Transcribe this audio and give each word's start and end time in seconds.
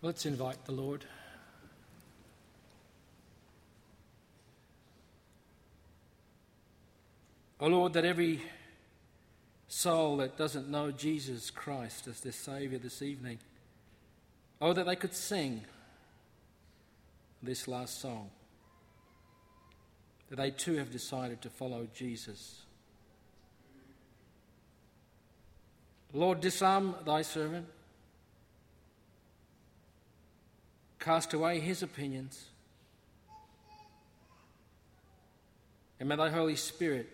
Let's 0.00 0.26
invite 0.26 0.64
the 0.64 0.72
Lord. 0.72 1.04
O 7.60 7.66
oh 7.66 7.68
Lord, 7.68 7.92
that 7.94 8.04
every 8.04 8.40
soul 9.66 10.18
that 10.18 10.36
doesn't 10.36 10.68
know 10.68 10.92
Jesus 10.92 11.50
Christ 11.50 12.06
as 12.06 12.20
their 12.20 12.30
Saviour 12.30 12.78
this 12.78 13.02
evening, 13.02 13.38
oh, 14.60 14.72
that 14.72 14.86
they 14.86 14.94
could 14.94 15.14
sing 15.14 15.64
this 17.42 17.66
last 17.66 18.00
song, 18.00 18.30
that 20.30 20.36
they 20.36 20.52
too 20.52 20.76
have 20.76 20.92
decided 20.92 21.42
to 21.42 21.50
follow 21.50 21.88
Jesus. 21.92 22.62
Lord, 26.12 26.40
disarm 26.40 26.94
thy 27.04 27.22
servant 27.22 27.66
cast 30.98 31.32
away 31.32 31.60
his 31.60 31.82
opinions. 31.82 32.46
And 36.00 36.08
may 36.08 36.16
thy 36.16 36.30
Holy 36.30 36.56
Spirit 36.56 37.08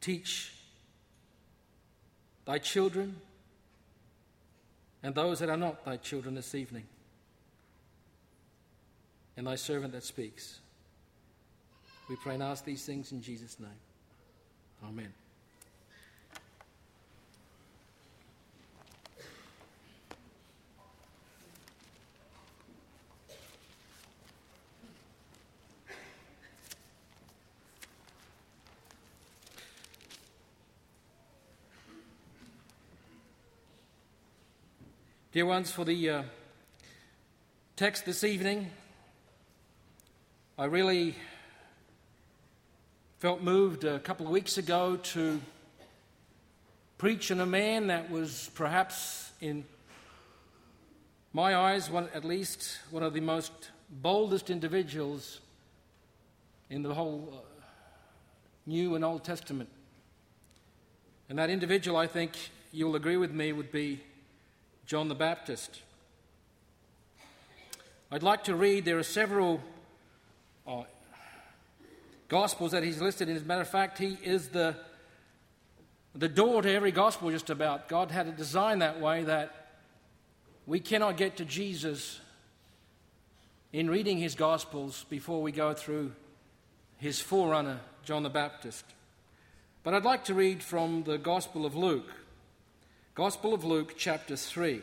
teach 0.00 0.52
thy 2.44 2.58
children 2.58 3.16
and 5.04 5.14
those 5.14 5.38
that 5.40 5.50
are 5.50 5.56
not 5.56 5.84
thy 5.84 5.98
children 5.98 6.34
this 6.34 6.54
evening, 6.54 6.84
and 9.36 9.46
thy 9.46 9.54
servant 9.54 9.92
that 9.92 10.02
speaks. 10.02 10.60
We 12.08 12.16
pray 12.16 12.34
and 12.34 12.42
ask 12.42 12.64
these 12.64 12.84
things 12.86 13.12
in 13.12 13.20
Jesus' 13.20 13.60
name. 13.60 13.68
Amen. 14.82 15.12
Dear 35.34 35.46
ones, 35.46 35.72
for 35.72 35.84
the 35.84 36.10
uh, 36.10 36.22
text 37.74 38.04
this 38.04 38.22
evening, 38.22 38.70
I 40.56 40.66
really 40.66 41.16
felt 43.18 43.42
moved 43.42 43.82
a 43.82 43.98
couple 43.98 44.26
of 44.26 44.30
weeks 44.30 44.58
ago 44.58 44.94
to 44.94 45.40
preach 46.98 47.32
on 47.32 47.40
a 47.40 47.46
man 47.46 47.88
that 47.88 48.12
was 48.12 48.48
perhaps, 48.54 49.32
in 49.40 49.64
my 51.32 51.56
eyes, 51.56 51.90
one, 51.90 52.08
at 52.14 52.24
least 52.24 52.78
one 52.92 53.02
of 53.02 53.12
the 53.12 53.20
most 53.20 53.50
boldest 53.90 54.50
individuals 54.50 55.40
in 56.70 56.84
the 56.84 56.94
whole 56.94 57.28
uh, 57.32 57.64
New 58.66 58.94
and 58.94 59.04
Old 59.04 59.24
Testament. 59.24 59.68
And 61.28 61.40
that 61.40 61.50
individual, 61.50 61.96
I 61.96 62.06
think 62.06 62.36
you'll 62.70 62.94
agree 62.94 63.16
with 63.16 63.32
me, 63.32 63.52
would 63.52 63.72
be 63.72 64.00
John 64.86 65.08
the 65.08 65.14
Baptist. 65.14 65.80
I'd 68.10 68.22
like 68.22 68.44
to 68.44 68.54
read, 68.54 68.84
there 68.84 68.98
are 68.98 69.02
several 69.02 69.60
uh, 70.66 70.82
Gospels 72.28 72.72
that 72.72 72.82
he's 72.82 73.00
listed. 73.00 73.28
In. 73.28 73.36
As 73.36 73.42
a 73.42 73.46
matter 73.46 73.62
of 73.62 73.68
fact, 73.68 73.98
he 73.98 74.18
is 74.22 74.48
the, 74.48 74.76
the 76.14 76.28
door 76.28 76.60
to 76.60 76.70
every 76.70 76.92
Gospel, 76.92 77.30
just 77.30 77.48
about. 77.48 77.88
God 77.88 78.10
had 78.10 78.26
it 78.26 78.36
designed 78.36 78.82
that 78.82 79.00
way 79.00 79.24
that 79.24 79.68
we 80.66 80.80
cannot 80.80 81.16
get 81.16 81.38
to 81.38 81.44
Jesus 81.44 82.20
in 83.72 83.88
reading 83.88 84.18
his 84.18 84.34
Gospels 84.34 85.06
before 85.08 85.40
we 85.42 85.50
go 85.50 85.72
through 85.72 86.12
his 86.98 87.20
forerunner, 87.20 87.80
John 88.04 88.22
the 88.22 88.30
Baptist. 88.30 88.84
But 89.82 89.94
I'd 89.94 90.04
like 90.04 90.24
to 90.24 90.34
read 90.34 90.62
from 90.62 91.04
the 91.04 91.16
Gospel 91.16 91.64
of 91.64 91.74
Luke. 91.74 92.10
Gospel 93.14 93.54
of 93.54 93.62
Luke, 93.62 93.94
chapter 93.96 94.34
3. 94.34 94.82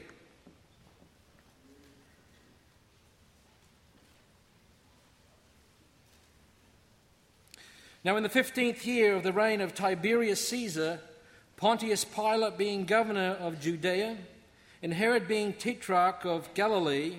Now, 8.06 8.16
in 8.16 8.24
the 8.24 8.30
fifteenth 8.30 8.88
year 8.88 9.18
of 9.18 9.24
the 9.24 9.34
reign 9.34 9.60
of 9.60 9.76
Tiberius 9.76 10.48
Caesar, 10.48 11.02
Pontius 11.58 12.06
Pilate 12.06 12.58
being 12.58 12.86
governor 12.86 13.36
of 13.38 13.60
Judea, 13.60 14.16
and 14.82 14.94
Herod 14.94 15.28
being 15.28 15.52
tetrarch 15.52 16.26
of 16.26 16.54
Galilee, 16.54 17.16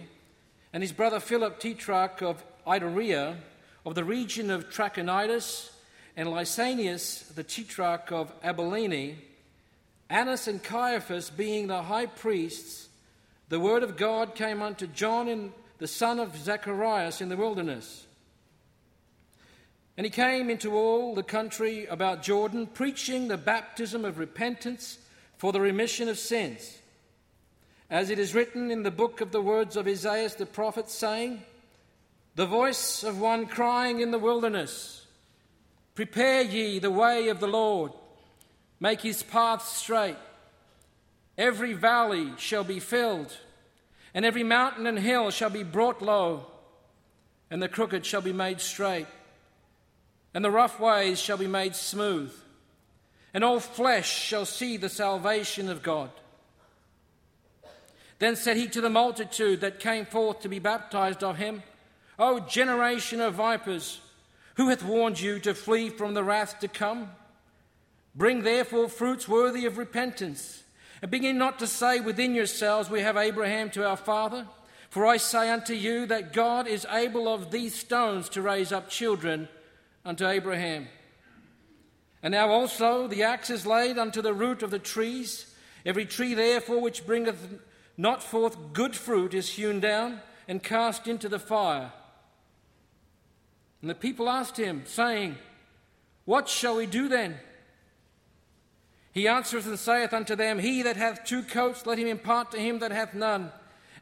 and 0.73 0.83
his 0.83 0.93
brother 0.93 1.21
Philip 1.21 1.61
tetrarch 1.61 2.23
of 2.23 2.43
Iturea, 2.67 3.37
of 3.85 3.95
the 3.95 4.05
region 4.05 4.51
of 4.51 4.71
Trachonitis, 4.71 5.73
and 6.17 6.31
Lysanias 6.31 7.35
the 7.35 7.45
tetrarch 7.45 8.11
of 8.11 8.33
Abilene, 8.43 9.19
Annas 10.13 10.47
and 10.47 10.63
Caiaphas 10.63 11.31
being 11.31 11.69
the 11.69 11.85
high 11.85 12.05
priests, 12.05 12.91
the 13.49 13.59
word 13.59 13.83
of 13.83 13.97
God 13.97 14.35
came 14.35 14.61
unto 14.61 14.87
John, 14.87 15.27
in, 15.27 15.55
the 15.79 15.87
son 15.87 16.21
of 16.21 16.37
Zacharias, 16.37 17.23
in 17.23 17.31
the 17.31 17.37
wilderness. 17.39 18.07
And 19.97 20.05
he 20.05 20.11
came 20.11 20.51
into 20.51 20.77
all 20.77 21.15
the 21.15 21.23
country 21.23 21.87
about 21.87 22.23
Jordan, 22.23 22.67
preaching 22.67 23.29
the 23.29 23.39
baptism 23.39 24.05
of 24.05 24.19
repentance 24.19 24.99
for 25.39 25.51
the 25.51 25.63
remission 25.63 26.11
of 26.11 26.19
sins. 26.19 26.77
As 27.89 28.11
it 28.11 28.19
is 28.19 28.35
written 28.35 28.71
in 28.71 28.83
the 28.83 28.91
book 28.91 29.23
of 29.23 29.33
the 29.33 29.41
words 29.41 29.79
of 29.79 29.87
Isaiah 29.87 30.29
the 30.29 30.45
prophet, 30.45 30.91
saying, 30.91 31.43
The 32.35 32.45
voice 32.45 33.03
of 33.03 33.19
one 33.19 33.47
crying 33.47 34.01
in 34.01 34.11
the 34.11 34.19
wilderness, 34.19 35.07
Prepare 35.95 36.43
ye 36.43 36.81
the 36.81 36.91
way 36.91 37.29
of 37.29 37.41
the 37.41 37.49
Lord 37.49 37.93
Make 38.83 39.03
his 39.03 39.23
path 39.23 39.69
straight. 39.69 40.17
Every 41.39 41.73
valley 41.73 42.33
shall 42.37 42.65
be 42.65 42.81
filled, 42.81 43.33
and 44.13 44.25
every 44.25 44.43
mountain 44.43 44.89
and 44.89 44.99
hill 44.99 45.31
shall 45.31 45.51
be 45.51 45.63
brought 45.63 46.03
low, 46.03 46.47
and 47.49 47.63
the 47.63 47.69
crooked 47.69 48.05
shall 48.05 48.23
be 48.23 48.33
made 48.33 48.61
straight, 48.61 49.07
and 50.35 50.45
the 50.45 50.51
rough 50.51 50.81
ways 50.81 51.21
shall 51.21 51.37
be 51.37 51.47
made 51.47 51.77
smooth, 51.77 52.35
and 53.33 53.45
all 53.45 53.61
flesh 53.61 54.11
shall 54.11 54.45
see 54.45 54.77
the 54.77 54.89
salvation 54.89 55.69
of 55.69 55.85
God. 55.85 56.11
Then 58.19 58.35
said 58.35 58.57
he 58.57 58.67
to 58.67 58.81
the 58.81 58.91
multitude 58.91 59.61
that 59.61 59.79
came 59.79 60.07
forth 60.07 60.41
to 60.41 60.49
be 60.49 60.59
baptized 60.59 61.23
of 61.23 61.37
him, 61.37 61.63
O 62.19 62.41
generation 62.41 63.21
of 63.21 63.35
vipers, 63.35 64.01
who 64.57 64.71
hath 64.71 64.83
warned 64.83 65.21
you 65.21 65.39
to 65.39 65.55
flee 65.55 65.89
from 65.89 66.15
the 66.15 66.25
wrath 66.25 66.59
to 66.59 66.67
come? 66.67 67.09
Bring 68.15 68.43
therefore 68.43 68.89
fruits 68.89 69.27
worthy 69.27 69.65
of 69.65 69.79
repentance, 69.79 70.63
and 71.01 71.11
begin 71.11 71.39
not 71.39 71.59
to 71.61 71.67
say 71.67 72.01
within 72.01 72.35
yourselves, 72.35 72.91
We 72.91 73.01
have 73.01 73.17
Abraham 73.17 73.71
to 73.71 73.87
our 73.89 73.97
father. 73.97 74.47
For 74.91 75.07
I 75.07 75.17
say 75.17 75.51
unto 75.51 75.73
you 75.73 76.05
that 76.07 76.35
God 76.35 76.69
is 76.69 76.87
able 76.91 77.27
of 77.27 77.51
these 77.51 77.75
stones 77.75 78.29
to 78.29 78.43
raise 78.43 78.73
up 78.73 78.91
children 78.91 79.49
unto 80.05 80.27
Abraham. 80.27 80.87
And 82.23 82.33
now 82.33 82.51
also 82.51 83.07
the 83.07 83.23
axe 83.23 83.49
is 83.49 83.65
laid 83.67 83.97
unto 83.97 84.21
the 84.21 84.35
root 84.35 84.63
of 84.63 84.71
the 84.71 84.79
trees. 84.79 85.47
Every 85.87 86.05
tree, 86.05 86.35
therefore, 86.35 86.79
which 86.79 87.07
bringeth 87.07 87.59
not 87.97 88.23
forth 88.23 88.75
good 88.75 88.95
fruit 88.95 89.33
is 89.33 89.49
hewn 89.49 89.81
down 89.81 90.21
and 90.47 90.63
cast 90.63 91.09
into 91.09 91.27
the 91.27 91.39
fire. 91.39 91.91
And 93.81 93.89
the 93.89 93.95
people 93.95 94.29
asked 94.29 94.59
him, 94.59 94.83
saying, 94.85 95.37
What 96.27 96.51
shall 96.51 96.77
we 96.77 96.85
do 96.85 97.09
then? 97.09 97.39
He 99.13 99.29
answereth 99.29 99.67
and 99.67 99.79
saith 99.79 100.15
unto 100.15 100.35
them, 100.35 100.59
He 100.59 100.83
that 100.83 100.97
hath 100.97 101.25
two 101.25 101.43
coats, 101.43 101.85
let 101.85 101.99
him 101.99 102.09
impart 102.09 102.51
to 102.53 102.59
him 102.59 102.79
that 102.79 102.91
hath 102.91 103.15
none, 103.15 103.53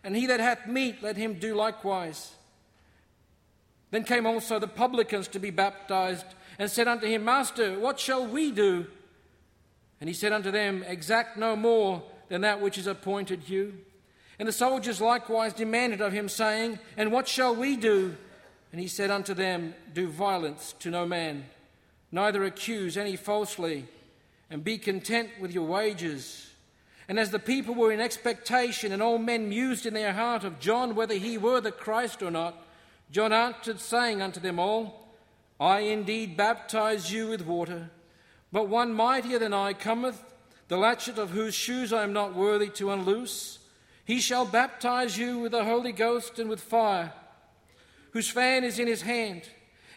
and 0.05 0.17
he 0.17 0.27
that 0.27 0.41
hath 0.41 0.67
meat, 0.67 1.03
let 1.03 1.17
him 1.17 1.35
do 1.35 1.55
likewise. 1.55 2.33
Then 3.91 4.05
came 4.05 4.25
also 4.25 4.61
the 4.61 4.69
publicans 4.69 5.27
to 5.29 5.41
be 5.41 5.51
baptized, 5.51 6.27
and 6.59 6.71
said 6.71 6.87
unto 6.87 7.07
him, 7.07 7.25
Master, 7.25 7.79
what 7.79 7.99
shall 7.99 8.25
we 8.25 8.53
do? 8.53 8.87
And 10.01 10.09
he 10.09 10.15
said 10.15 10.33
unto 10.33 10.53
them, 10.53 10.85
Exact 10.87 11.37
no 11.37 11.57
more 11.57 12.03
than 12.29 12.43
that 12.43 12.61
which 12.61 12.79
is 12.79 12.87
appointed 12.87 13.49
you. 13.49 13.79
And 14.39 14.47
the 14.47 14.53
soldiers 14.53 15.01
likewise 15.01 15.53
demanded 15.53 16.01
of 16.01 16.13
him, 16.13 16.29
saying, 16.29 16.79
And 16.97 17.11
what 17.11 17.27
shall 17.27 17.55
we 17.55 17.77
do? 17.77 18.17
And 18.73 18.81
he 18.81 18.87
said 18.87 19.11
unto 19.11 19.35
them, 19.35 19.75
Do 19.93 20.09
violence 20.09 20.75
to 20.79 20.91
no 20.91 21.05
man, 21.05 21.47
neither 22.13 22.45
accuse 22.45 22.97
any 22.97 23.17
falsely 23.17 23.89
and 24.51 24.65
be 24.65 24.77
content 24.77 25.31
with 25.41 25.53
your 25.53 25.67
wages. 25.67 26.49
And 27.09 27.19
as 27.19 27.31
the 27.31 27.39
people 27.39 27.75
were 27.75 27.93
in 27.93 28.01
expectation, 28.01 28.93
and 28.93 29.03
all 29.03 29.19
men 29.19 29.49
mused 29.49 29.87
in 29.87 29.95
their 29.95 30.13
heart 30.13 30.45
of 30.45 30.61
John 30.61 30.95
whether 30.95 31.15
he 31.15 31.39
were 31.39 31.61
the 31.61 31.73
Christ 31.73 32.23
or 32.23 32.31
not, 32.31 32.67
John 33.11 33.33
answered, 33.33 33.81
saying 33.81 34.21
unto 34.23 34.41
them 34.41 34.59
all, 34.59 35.09
I 35.59 35.81
indeed 35.81 36.37
baptize 36.37 37.13
you 37.13 37.29
with 37.29 37.47
water, 37.47 37.91
but 38.53 38.69
one 38.69 38.95
mightier 38.95 39.39
than 39.39 39.53
I 39.53 39.73
cometh, 39.73 40.23
the 40.69 40.77
latchet 40.77 41.19
of 41.19 41.31
whose 41.31 41.55
shoes 41.55 41.93
I 41.93 42.05
am 42.05 42.13
not 42.13 42.35
worthy 42.35 42.69
to 42.71 42.93
unloose. 42.93 43.59
He 44.05 44.21
shall 44.21 44.47
baptize 44.47 45.19
you 45.19 45.39
with 45.39 45.53
the 45.53 45.65
Holy 45.65 45.93
Ghost 45.93 46.39
and 46.39 46.49
with 46.49 46.61
fire, 46.61 47.13
whose 48.13 48.31
fan 48.31 48.65
is 48.65 48.79
in 48.79 48.87
his 48.87 49.03
hand, 49.03 49.43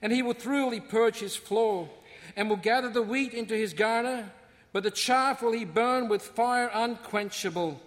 and 0.01 0.11
he 0.11 0.21
will 0.21 0.33
thoroughly 0.33 0.79
purge 0.79 1.19
his 1.19 1.35
floor, 1.35 1.89
and 2.35 2.49
will 2.49 2.57
gather 2.57 2.89
the 2.89 3.01
wheat 3.01 3.33
into 3.33 3.55
his 3.55 3.73
garner, 3.73 4.31
but 4.73 4.83
the 4.83 4.91
chaff 4.91 5.41
will 5.41 5.51
he 5.51 5.65
burn 5.65 6.09
with 6.09 6.23
fire 6.23 6.69
unquenchable. 6.73 7.79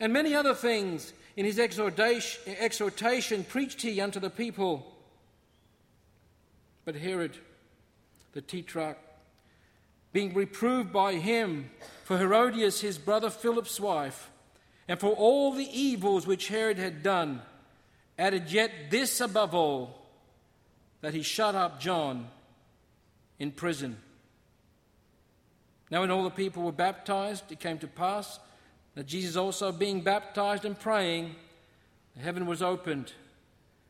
And 0.00 0.12
many 0.12 0.34
other 0.34 0.54
things 0.54 1.12
in 1.36 1.46
his 1.46 1.58
exhortation, 1.58 2.56
exhortation 2.58 3.44
preached 3.44 3.80
he 3.80 4.00
unto 4.00 4.18
the 4.18 4.28
people. 4.28 4.92
But 6.84 6.96
Herod, 6.96 7.36
the 8.32 8.40
tetrarch, 8.40 8.98
being 10.12 10.34
reproved 10.34 10.92
by 10.92 11.14
him 11.14 11.70
for 12.02 12.18
Herodias 12.18 12.80
his 12.80 12.98
brother 12.98 13.30
Philip's 13.30 13.78
wife, 13.78 14.30
and 14.88 14.98
for 14.98 15.12
all 15.12 15.52
the 15.52 15.68
evils 15.72 16.26
which 16.26 16.48
Herod 16.48 16.78
had 16.78 17.04
done, 17.04 17.42
added 18.18 18.50
yet 18.50 18.72
this 18.90 19.20
above 19.20 19.54
all, 19.54 20.08
that 21.02 21.14
he 21.14 21.22
shut 21.22 21.54
up 21.54 21.78
John 21.78 22.28
in 23.38 23.52
prison. 23.52 23.96
Now, 25.90 26.00
when 26.00 26.10
all 26.10 26.22
the 26.22 26.30
people 26.30 26.62
were 26.62 26.72
baptized, 26.72 27.50
it 27.50 27.60
came 27.60 27.78
to 27.78 27.88
pass 27.88 28.38
that 28.94 29.06
Jesus 29.06 29.36
also, 29.36 29.72
being 29.72 30.00
baptized 30.00 30.64
and 30.64 30.78
praying, 30.78 31.34
heaven 32.18 32.46
was 32.46 32.62
opened, 32.62 33.12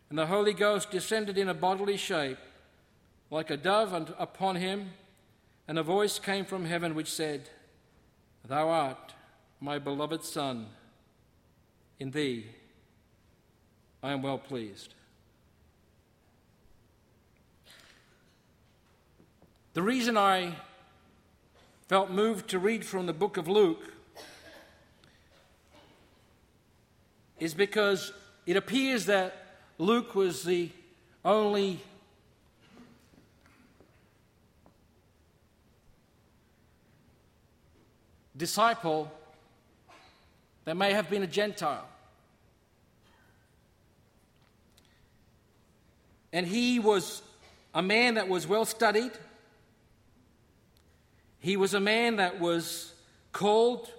and 0.09 0.19
the 0.19 0.27
Holy 0.27 0.53
Ghost 0.53 0.91
descended 0.91 1.39
in 1.39 1.49
a 1.49 1.55
bodily 1.55 1.97
shape, 1.97 2.39
like 3.31 3.51
a 3.51 3.57
dove 3.57 4.13
upon 4.19 4.57
him 4.57 4.91
and 5.71 5.79
a 5.79 5.85
voice 5.85 6.19
came 6.19 6.45
from 6.45 6.65
heaven 6.65 6.97
which 6.97 7.09
said, 7.09 7.49
Thou 8.45 8.69
art 8.69 9.15
my 9.61 9.79
beloved 9.79 10.25
Son, 10.25 10.67
in 12.01 12.11
thee 12.11 12.47
I 14.03 14.11
am 14.11 14.21
well 14.21 14.39
pleased. 14.39 14.95
The 19.75 19.83
reason 19.83 20.17
I 20.17 20.57
felt 21.91 22.09
moved 22.09 22.49
to 22.49 22.57
read 22.57 22.87
from 22.87 23.07
the 23.07 23.13
book 23.13 23.37
of 23.37 23.49
Luke 23.49 23.83
is 27.41 27.53
because 27.53 28.13
it 28.47 28.57
appears 28.57 29.07
that 29.07 29.35
Luke 29.77 30.15
was 30.15 30.45
the 30.45 30.71
only 31.25 31.81
disciple 38.37 39.11
that 40.67 40.77
may 40.77 40.93
have 40.93 41.11
been 41.11 41.25
a 41.25 41.27
Gentile. 41.27 41.89
And 46.33 46.47
he 46.47 46.79
was 46.79 47.21
a 47.75 47.83
man 47.83 48.15
that 48.15 48.29
was 48.29 48.47
well 48.47 48.65
studied. 48.65 49.11
He 51.41 51.57
was 51.57 51.75
a 51.75 51.81
man 51.81 52.17
that 52.17 52.39
was 52.39 52.95
called 53.33 53.91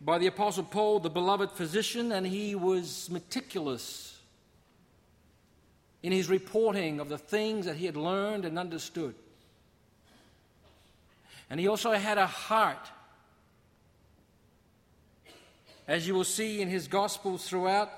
by 0.00 0.18
the 0.18 0.26
Apostle 0.26 0.64
Paul 0.64 1.00
the 1.00 1.10
beloved 1.10 1.50
physician, 1.50 2.12
and 2.12 2.26
he 2.26 2.54
was 2.54 3.10
meticulous 3.10 4.18
in 6.02 6.12
his 6.12 6.28
reporting 6.28 7.00
of 7.00 7.08
the 7.08 7.18
things 7.18 7.66
that 7.66 7.76
he 7.76 7.86
had 7.86 7.96
learned 7.96 8.44
and 8.44 8.58
understood. 8.58 9.14
And 11.50 11.58
he 11.58 11.66
also 11.66 11.92
had 11.92 12.18
a 12.18 12.26
heart 12.26 12.90
as 15.88 16.06
you 16.06 16.14
will 16.14 16.24
see 16.24 16.60
in 16.60 16.68
his 16.68 16.88
Gospels 16.88 17.48
throughout, 17.48 17.90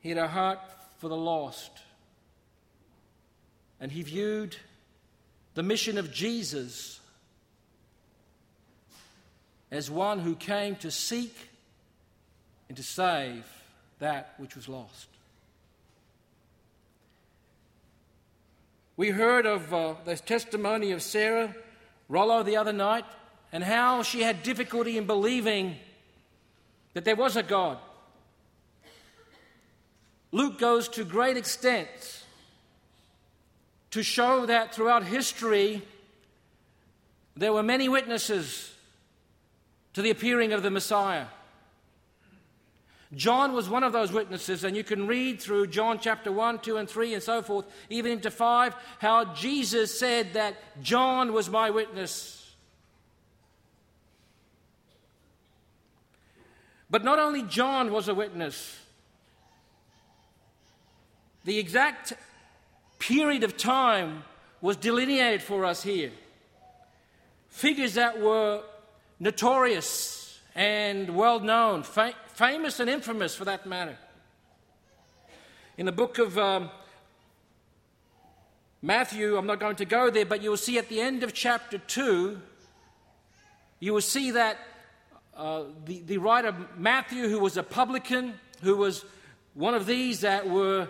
he 0.00 0.08
had 0.08 0.18
a 0.18 0.28
heart 0.28 0.60
for 0.98 1.08
the 1.08 1.16
lost. 1.16 1.70
And 3.80 3.92
he 3.92 4.02
viewed 4.02 4.56
the 5.58 5.64
mission 5.64 5.98
of 5.98 6.12
Jesus 6.12 7.00
as 9.72 9.90
one 9.90 10.20
who 10.20 10.36
came 10.36 10.76
to 10.76 10.88
seek 10.88 11.36
and 12.68 12.76
to 12.76 12.82
save 12.84 13.44
that 13.98 14.34
which 14.38 14.54
was 14.54 14.68
lost. 14.68 15.08
We 18.96 19.10
heard 19.10 19.46
of 19.46 19.74
uh, 19.74 19.94
the 20.04 20.14
testimony 20.14 20.92
of 20.92 21.02
Sarah 21.02 21.52
Rollo 22.08 22.44
the 22.44 22.56
other 22.56 22.72
night 22.72 23.04
and 23.50 23.64
how 23.64 24.04
she 24.04 24.22
had 24.22 24.44
difficulty 24.44 24.96
in 24.96 25.08
believing 25.08 25.74
that 26.94 27.04
there 27.04 27.16
was 27.16 27.34
a 27.34 27.42
God. 27.42 27.78
Luke 30.30 30.60
goes 30.60 30.88
to 30.90 31.04
great 31.04 31.36
extents 31.36 32.17
to 33.90 34.02
show 34.02 34.46
that 34.46 34.74
throughout 34.74 35.04
history 35.04 35.82
there 37.36 37.52
were 37.52 37.62
many 37.62 37.88
witnesses 37.88 38.74
to 39.94 40.02
the 40.02 40.10
appearing 40.10 40.52
of 40.52 40.62
the 40.62 40.70
Messiah. 40.70 41.26
John 43.14 43.54
was 43.54 43.70
one 43.70 43.84
of 43.84 43.92
those 43.92 44.12
witnesses, 44.12 44.64
and 44.64 44.76
you 44.76 44.84
can 44.84 45.06
read 45.06 45.40
through 45.40 45.68
John 45.68 45.98
chapter 45.98 46.30
1, 46.30 46.58
2, 46.58 46.76
and 46.76 46.88
3, 46.88 47.14
and 47.14 47.22
so 47.22 47.40
forth, 47.40 47.64
even 47.88 48.12
into 48.12 48.30
5, 48.30 48.74
how 48.98 49.32
Jesus 49.34 49.98
said 49.98 50.34
that 50.34 50.56
John 50.82 51.32
was 51.32 51.48
my 51.48 51.70
witness. 51.70 52.54
But 56.90 57.02
not 57.02 57.18
only 57.18 57.42
John 57.42 57.92
was 57.92 58.08
a 58.08 58.14
witness, 58.14 58.78
the 61.44 61.58
exact 61.58 62.12
period 62.98 63.44
of 63.44 63.56
time 63.56 64.24
was 64.60 64.76
delineated 64.76 65.42
for 65.42 65.64
us 65.64 65.82
here. 65.82 66.10
Figures 67.48 67.94
that 67.94 68.20
were 68.20 68.62
notorious 69.20 70.38
and 70.54 71.14
well 71.14 71.40
known, 71.40 71.82
fa- 71.82 72.14
famous 72.34 72.80
and 72.80 72.90
infamous 72.90 73.34
for 73.34 73.44
that 73.44 73.66
matter. 73.66 73.96
In 75.76 75.86
the 75.86 75.92
book 75.92 76.18
of 76.18 76.36
um, 76.36 76.70
Matthew, 78.82 79.36
I'm 79.36 79.46
not 79.46 79.60
going 79.60 79.76
to 79.76 79.84
go 79.84 80.10
there, 80.10 80.26
but 80.26 80.42
you 80.42 80.50
will 80.50 80.56
see 80.56 80.78
at 80.78 80.88
the 80.88 81.00
end 81.00 81.22
of 81.22 81.32
chapter 81.32 81.78
2, 81.78 82.40
you 83.80 83.92
will 83.92 84.00
see 84.00 84.32
that 84.32 84.58
uh, 85.36 85.64
the, 85.84 86.00
the 86.00 86.18
writer 86.18 86.54
Matthew, 86.76 87.28
who 87.28 87.38
was 87.38 87.56
a 87.56 87.62
publican, 87.62 88.34
who 88.62 88.76
was 88.76 89.04
one 89.54 89.74
of 89.74 89.86
these 89.86 90.20
that 90.20 90.48
were 90.48 90.88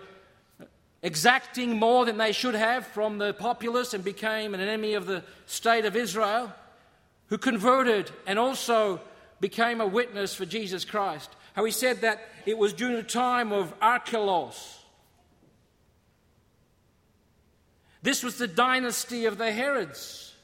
exacting 1.02 1.78
more 1.78 2.04
than 2.04 2.18
they 2.18 2.32
should 2.32 2.54
have 2.54 2.86
from 2.86 3.18
the 3.18 3.32
populace 3.32 3.94
and 3.94 4.02
became 4.02 4.54
an 4.54 4.60
enemy 4.60 4.94
of 4.94 5.06
the 5.06 5.22
state 5.46 5.84
of 5.84 5.96
Israel, 5.96 6.52
who 7.28 7.38
converted 7.38 8.10
and 8.26 8.38
also 8.38 9.00
became 9.40 9.80
a 9.80 9.86
witness 9.86 10.34
for 10.34 10.44
Jesus 10.44 10.84
Christ. 10.84 11.30
How 11.54 11.64
he 11.64 11.70
said 11.70 12.00
that 12.00 12.20
it 12.46 12.58
was 12.58 12.72
during 12.72 12.96
the 12.96 13.02
time 13.02 13.52
of 13.52 13.72
Archelaus. 13.80 14.78
This 18.02 18.22
was 18.22 18.38
the 18.38 18.48
dynasty 18.48 19.26
of 19.26 19.38
the 19.38 19.52
Herods. 19.52 20.34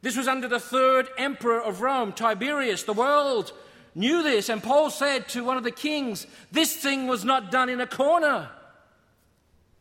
This 0.00 0.16
was 0.16 0.28
under 0.28 0.48
the 0.48 0.60
third 0.60 1.08
emperor 1.18 1.60
of 1.60 1.80
Rome, 1.80 2.12
Tiberius. 2.12 2.84
The 2.84 2.92
world 2.92 3.52
knew 3.94 4.22
this, 4.22 4.48
and 4.48 4.62
Paul 4.62 4.90
said 4.90 5.28
to 5.30 5.44
one 5.44 5.56
of 5.56 5.64
the 5.64 5.70
kings, 5.70 6.26
This 6.52 6.76
thing 6.76 7.06
was 7.06 7.24
not 7.24 7.50
done 7.50 7.68
in 7.68 7.80
a 7.80 7.86
corner. 7.86 8.48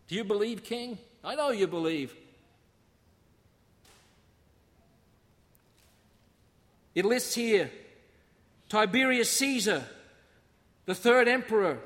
Do 0.08 0.16
you 0.16 0.24
believe, 0.24 0.64
king? 0.64 0.98
I 1.24 1.36
know 1.36 1.50
you 1.50 1.68
believe. 1.68 2.16
It 6.96 7.06
lists 7.06 7.36
here 7.36 7.70
Tiberius 8.70 9.30
Caesar, 9.32 9.84
the 10.86 10.96
third 10.96 11.28
emperor, 11.28 11.80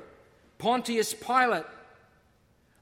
Pontius 0.58 1.14
Pilate. 1.14 1.66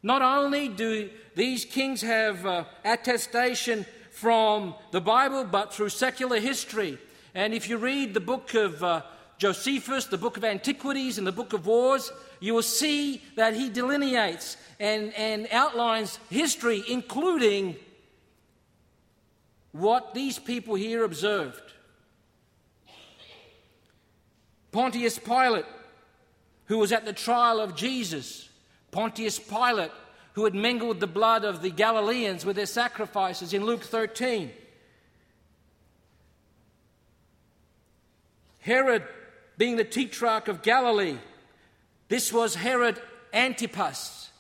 Not 0.03 0.23
only 0.23 0.69
do 0.69 1.11
these 1.35 1.65
kings 1.65 2.03
have 2.03 2.47
uh, 2.47 2.65
attestation 2.85 3.85
from 4.11 4.75
the 4.91 5.01
Bible, 5.01 5.45
but 5.45 5.73
through 5.73 5.89
secular 5.89 6.41
history. 6.41 6.99
And 7.35 7.55
if 7.55 7.69
you 7.69 7.79
read 7.79 8.15
the 8.15 8.21
book 8.21 8.55
of 8.55 8.83
uh, 8.83 9.03
Josephus, 9.41 10.05
the 10.05 10.19
book 10.19 10.37
of 10.37 10.45
Antiquities, 10.45 11.17
and 11.17 11.27
the 11.27 11.33
book 11.33 11.55
of 11.55 11.67
Wars, 11.67 12.13
you 12.41 12.53
will 12.53 12.61
see 12.61 13.23
that 13.37 13.55
he 13.55 13.71
delineates 13.71 14.59
and, 14.79 15.15
and 15.15 15.49
outlines 15.51 16.19
history, 16.29 16.85
including 16.87 17.75
what 19.73 20.13
these 20.13 20.39
people 20.39 20.75
here 20.75 21.05
observed. 21.05 21.73
Pontius 24.73 25.19
Pilate, 25.19 25.65
who 26.67 26.77
was 26.77 26.93
at 26.93 27.07
the 27.07 27.15
trial 27.15 27.61
of 27.61 27.75
Jesus, 27.75 28.47
Pontius 28.91 29.39
Pilate 29.39 29.91
who 30.35 30.45
had 30.45 30.55
mingled 30.55 31.01
the 31.01 31.07
blood 31.07 31.45
of 31.45 31.63
the 31.63 31.71
Galileans 31.71 32.45
with 32.45 32.57
their 32.57 32.67
sacrifices 32.67 33.55
in 33.55 33.65
Luke 33.65 33.83
13. 33.83 34.51
Herod 38.61 39.03
being 39.61 39.77
the 39.77 39.85
tetrarch 39.85 40.49
of 40.49 40.63
Galilee. 40.63 41.19
This 42.09 42.33
was 42.33 42.55
Herod 42.55 42.99
Antipas. 43.31 44.31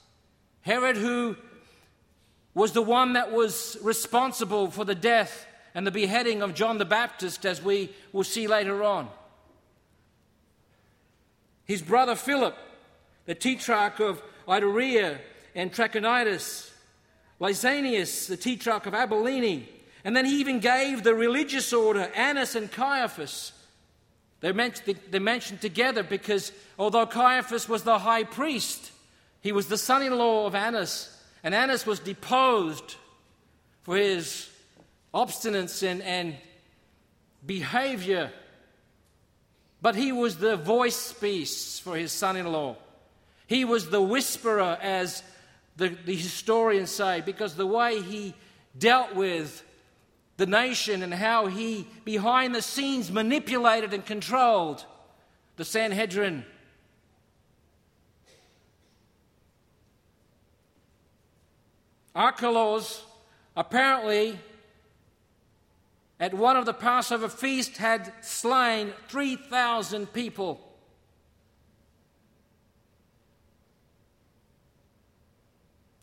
Herod, 0.62 0.96
who 0.96 1.36
was 2.54 2.72
the 2.72 2.80
one 2.80 3.12
that 3.12 3.30
was 3.30 3.76
responsible 3.82 4.70
for 4.70 4.86
the 4.86 4.94
death 4.94 5.46
and 5.74 5.86
the 5.86 5.90
beheading 5.90 6.40
of 6.40 6.54
John 6.54 6.78
the 6.78 6.86
Baptist, 6.86 7.44
as 7.44 7.62
we 7.62 7.90
will 8.14 8.24
see 8.24 8.46
later 8.46 8.82
on. 8.82 9.10
His 11.66 11.82
brother 11.82 12.14
Philip, 12.14 12.56
the 13.26 13.34
tetrarch 13.34 14.00
of 14.00 14.22
Iturea 14.48 15.18
and 15.54 15.70
Trachonitis, 15.70 16.70
Lysanias, 17.38 18.26
the 18.26 18.38
tetrarch 18.38 18.86
of 18.86 18.94
Abilene, 18.94 19.68
and 20.02 20.16
then 20.16 20.24
he 20.24 20.40
even 20.40 20.60
gave 20.60 21.02
the 21.02 21.14
religious 21.14 21.74
order 21.74 22.10
Annas 22.14 22.54
and 22.54 22.72
Caiaphas. 22.72 23.52
They're 24.40 24.54
mentioned, 24.54 24.99
they're 25.11 25.20
mentioned 25.20 25.61
together 25.61 26.02
because 26.02 26.52
although 26.78 27.06
Caiaphas 27.06 27.68
was 27.68 27.82
the 27.82 27.99
high 27.99 28.25
priest, 28.25 28.90
he 29.42 29.52
was 29.52 29.68
the 29.68 29.78
son 29.78 30.02
in 30.02 30.16
law 30.16 30.47
of 30.47 30.54
Annas, 30.54 31.16
and 31.42 31.54
Annas 31.54 31.87
was 31.87 32.00
deposed 32.00 32.97
for 33.82 33.97
his 33.97 34.49
obstinance 35.14 35.82
and, 35.82 36.02
and 36.02 36.37
behavior. 37.44 38.30
But 39.82 39.97
he 39.97 40.12
was 40.12 40.37
the 40.37 40.56
voice 40.56 41.12
piece 41.12 41.78
for 41.78 41.97
his 41.97 42.12
son 42.12 42.37
in 42.37 42.50
law. 42.50 42.76
He 43.47 43.64
was 43.64 43.88
the 43.88 44.02
whisperer, 44.02 44.78
as 44.80 45.23
the, 45.76 45.88
the 45.88 46.14
historians 46.14 46.90
say, 46.90 47.23
because 47.23 47.56
the 47.56 47.66
way 47.66 48.00
he 48.00 48.35
dealt 48.78 49.14
with 49.14 49.64
the 50.40 50.47
nation 50.47 51.02
and 51.02 51.12
how 51.12 51.49
he, 51.49 51.87
behind 52.06 52.54
the 52.54 52.62
scenes, 52.62 53.12
manipulated 53.12 53.92
and 53.92 54.06
controlled 54.06 54.82
the 55.56 55.66
Sanhedrin. 55.66 56.47
Archelaus 62.14 63.04
apparently 63.54 64.38
at 66.18 66.32
one 66.32 66.56
of 66.56 66.64
the 66.64 66.73
Passover 66.73 67.28
feasts 67.28 67.76
had 67.76 68.11
slain 68.23 68.94
3,000 69.09 70.11
people. 70.11 70.59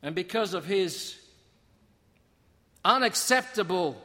And 0.03 0.13
because 0.13 0.53
of 0.53 0.63
his 0.63 1.19
unacceptable 2.85 3.99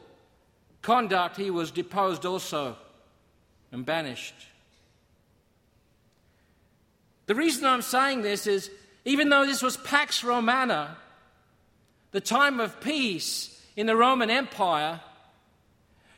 conduct, 0.83 1.37
he 1.37 1.49
was 1.49 1.71
deposed 1.71 2.25
also 2.25 2.75
and 3.71 3.83
banished. 3.83 4.35
The 7.25 7.35
reason 7.35 7.65
I'm 7.65 7.81
saying 7.81 8.21
this 8.21 8.45
is 8.45 8.69
even 9.05 9.29
though 9.29 9.45
this 9.45 9.61
was 9.61 9.77
Pax 9.77 10.23
Romana, 10.23 10.97
the 12.11 12.21
time 12.21 12.59
of 12.59 12.79
peace 12.79 13.49
in 13.75 13.87
the 13.87 13.95
Roman 13.95 14.29
Empire, 14.29 15.01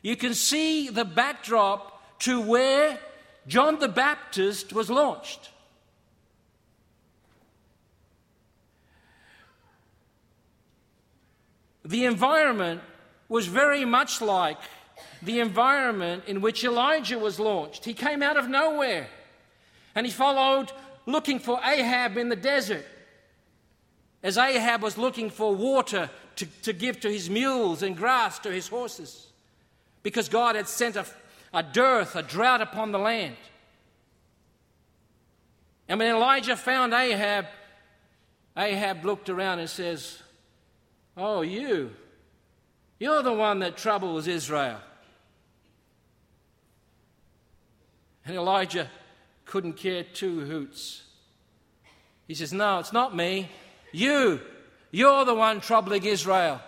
you 0.02 0.16
can 0.16 0.34
see 0.34 0.88
the 0.88 1.04
backdrop 1.04 2.20
to 2.20 2.40
where 2.40 2.98
John 3.46 3.78
the 3.78 3.88
Baptist 3.88 4.72
was 4.72 4.90
launched. 4.90 5.50
The 11.84 12.04
environment 12.04 12.82
was 13.28 13.46
very 13.46 13.84
much 13.84 14.20
like 14.20 14.58
the 15.22 15.40
environment 15.40 16.24
in 16.26 16.40
which 16.40 16.64
Elijah 16.64 17.18
was 17.18 17.40
launched. 17.40 17.84
He 17.84 17.94
came 17.94 18.22
out 18.22 18.36
of 18.36 18.48
nowhere 18.48 19.08
and 19.94 20.06
he 20.06 20.12
followed 20.12 20.70
looking 21.06 21.38
for 21.38 21.60
Ahab 21.64 22.16
in 22.16 22.28
the 22.28 22.36
desert. 22.36 22.84
As 24.22 24.38
Ahab 24.38 24.82
was 24.82 24.98
looking 24.98 25.30
for 25.30 25.54
water 25.54 26.10
to, 26.36 26.46
to 26.62 26.72
give 26.72 27.00
to 27.00 27.10
his 27.10 27.30
mules 27.30 27.82
and 27.82 27.96
grass 27.96 28.38
to 28.40 28.50
his 28.50 28.68
horses, 28.68 29.28
because 30.02 30.28
God 30.28 30.56
had 30.56 30.68
sent 30.68 30.96
a, 30.96 31.06
a 31.54 31.62
dearth, 31.62 32.16
a 32.16 32.22
drought 32.22 32.60
upon 32.60 32.92
the 32.92 32.98
land. 32.98 33.36
And 35.88 35.98
when 35.98 36.14
Elijah 36.14 36.56
found 36.56 36.92
Ahab, 36.92 37.46
Ahab 38.56 39.04
looked 39.04 39.28
around 39.28 39.60
and 39.60 39.70
says, 39.70 40.20
Oh, 41.16 41.42
you, 41.42 41.92
you're 42.98 43.22
the 43.22 43.32
one 43.32 43.60
that 43.60 43.76
troubles 43.76 44.26
Israel. 44.26 44.80
And 48.24 48.34
Elijah 48.34 48.90
couldn't 49.44 49.74
care 49.74 50.02
two 50.02 50.40
hoots. 50.40 51.02
He 52.26 52.34
says, 52.34 52.52
No, 52.52 52.78
it's 52.78 52.92
not 52.92 53.14
me. 53.14 53.50
You. 53.92 54.40
You're 54.90 55.24
the 55.24 55.34
one 55.34 55.60
troubling 55.60 56.04
Israel. 56.04 56.60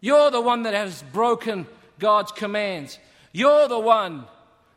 You're 0.00 0.30
the 0.30 0.40
one 0.40 0.62
that 0.64 0.74
has 0.74 1.02
broken 1.12 1.66
God's 1.98 2.32
commands. 2.32 2.98
You're 3.32 3.68
the 3.68 3.78
one 3.78 4.24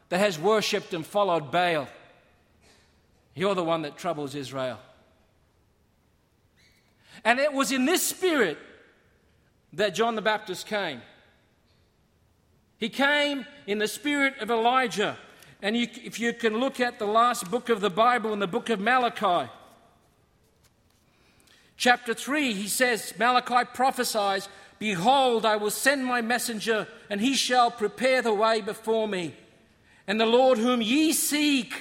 that 0.09 0.19
has 0.19 0.37
worshipped 0.37 0.93
and 0.93 1.05
followed 1.05 1.51
Baal. 1.51 1.87
You're 3.33 3.55
the 3.55 3.63
one 3.63 3.83
that 3.83 3.97
troubles 3.97 4.35
Israel. 4.35 4.79
And 7.23 7.39
it 7.39 7.51
was 7.51 7.71
in 7.71 7.85
this 7.85 8.03
spirit 8.03 8.57
that 9.75 9.93
John 9.93 10.15
the 10.15 10.21
Baptist 10.21 10.67
came. 10.67 11.01
He 12.77 12.89
came 12.89 13.45
in 13.67 13.77
the 13.77 13.87
spirit 13.87 14.39
of 14.39 14.49
Elijah. 14.49 15.17
And 15.61 15.75
you, 15.75 15.87
if 16.03 16.19
you 16.19 16.33
can 16.33 16.57
look 16.57 16.79
at 16.79 16.99
the 16.99 17.05
last 17.05 17.49
book 17.49 17.69
of 17.69 17.81
the 17.81 17.89
Bible 17.89 18.33
in 18.33 18.39
the 18.39 18.47
book 18.47 18.69
of 18.69 18.79
Malachi, 18.79 19.49
chapter 21.77 22.13
3, 22.13 22.53
he 22.53 22.67
says, 22.67 23.13
Malachi 23.17 23.69
prophesies, 23.73 24.47
Behold, 24.77 25.45
I 25.45 25.55
will 25.55 25.71
send 25.71 26.05
my 26.05 26.21
messenger, 26.21 26.87
and 27.09 27.21
he 27.21 27.33
shall 27.33 27.71
prepare 27.71 28.21
the 28.21 28.33
way 28.33 28.61
before 28.61 29.07
me. 29.07 29.33
And 30.05 30.19
the 30.19 30.25
Lord 30.25 30.57
whom 30.57 30.81
ye 30.81 31.13
seek 31.13 31.73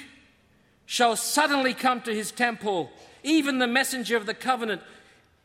shall 0.85 1.15
suddenly 1.15 1.73
come 1.73 2.01
to 2.01 2.15
his 2.15 2.31
temple, 2.31 2.89
even 3.21 3.59
the 3.59 3.67
messenger 3.67 4.15
of 4.15 4.25
the 4.25 4.33
covenant, 4.33 4.81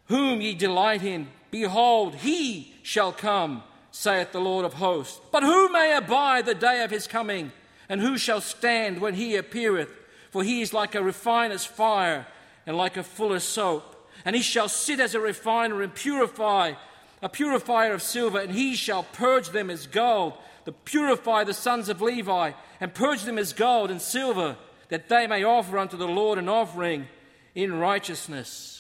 whom 0.06 0.40
ye 0.40 0.54
delight 0.54 1.02
in. 1.02 1.28
Behold, 1.50 2.16
he 2.16 2.74
shall 2.82 3.12
come, 3.12 3.62
saith 3.90 4.32
the 4.32 4.40
Lord 4.40 4.64
of 4.64 4.74
hosts. 4.74 5.20
But 5.32 5.42
who 5.42 5.68
may 5.70 5.96
abide 5.96 6.46
the 6.46 6.54
day 6.54 6.82
of 6.82 6.90
his 6.90 7.06
coming? 7.06 7.52
And 7.88 8.00
who 8.00 8.18
shall 8.18 8.40
stand 8.40 9.00
when 9.00 9.14
he 9.14 9.36
appeareth? 9.36 9.90
For 10.30 10.44
he 10.44 10.62
is 10.62 10.72
like 10.72 10.94
a 10.94 11.02
refiner's 11.02 11.64
fire 11.64 12.26
and 12.66 12.76
like 12.76 12.96
a 12.96 13.02
fuller's 13.02 13.42
soap. 13.42 14.08
And 14.24 14.36
he 14.36 14.42
shall 14.42 14.68
sit 14.68 15.00
as 15.00 15.14
a 15.14 15.20
refiner 15.20 15.82
and 15.82 15.92
purify, 15.92 16.74
a 17.20 17.28
purifier 17.28 17.92
of 17.92 18.02
silver, 18.02 18.38
and 18.38 18.52
he 18.52 18.76
shall 18.76 19.02
purge 19.02 19.48
them 19.48 19.70
as 19.70 19.86
gold, 19.86 20.34
to 20.66 20.72
purify 20.72 21.42
the 21.42 21.54
sons 21.54 21.88
of 21.88 22.02
Levi, 22.02 22.52
and 22.80 22.94
purge 22.94 23.22
them 23.22 23.38
as 23.38 23.52
gold 23.52 23.90
and 23.90 24.00
silver, 24.00 24.56
that 24.88 25.08
they 25.08 25.26
may 25.26 25.42
offer 25.42 25.78
unto 25.78 25.96
the 25.96 26.06
Lord 26.06 26.38
an 26.38 26.48
offering 26.48 27.08
in 27.54 27.78
righteousness 27.78 28.79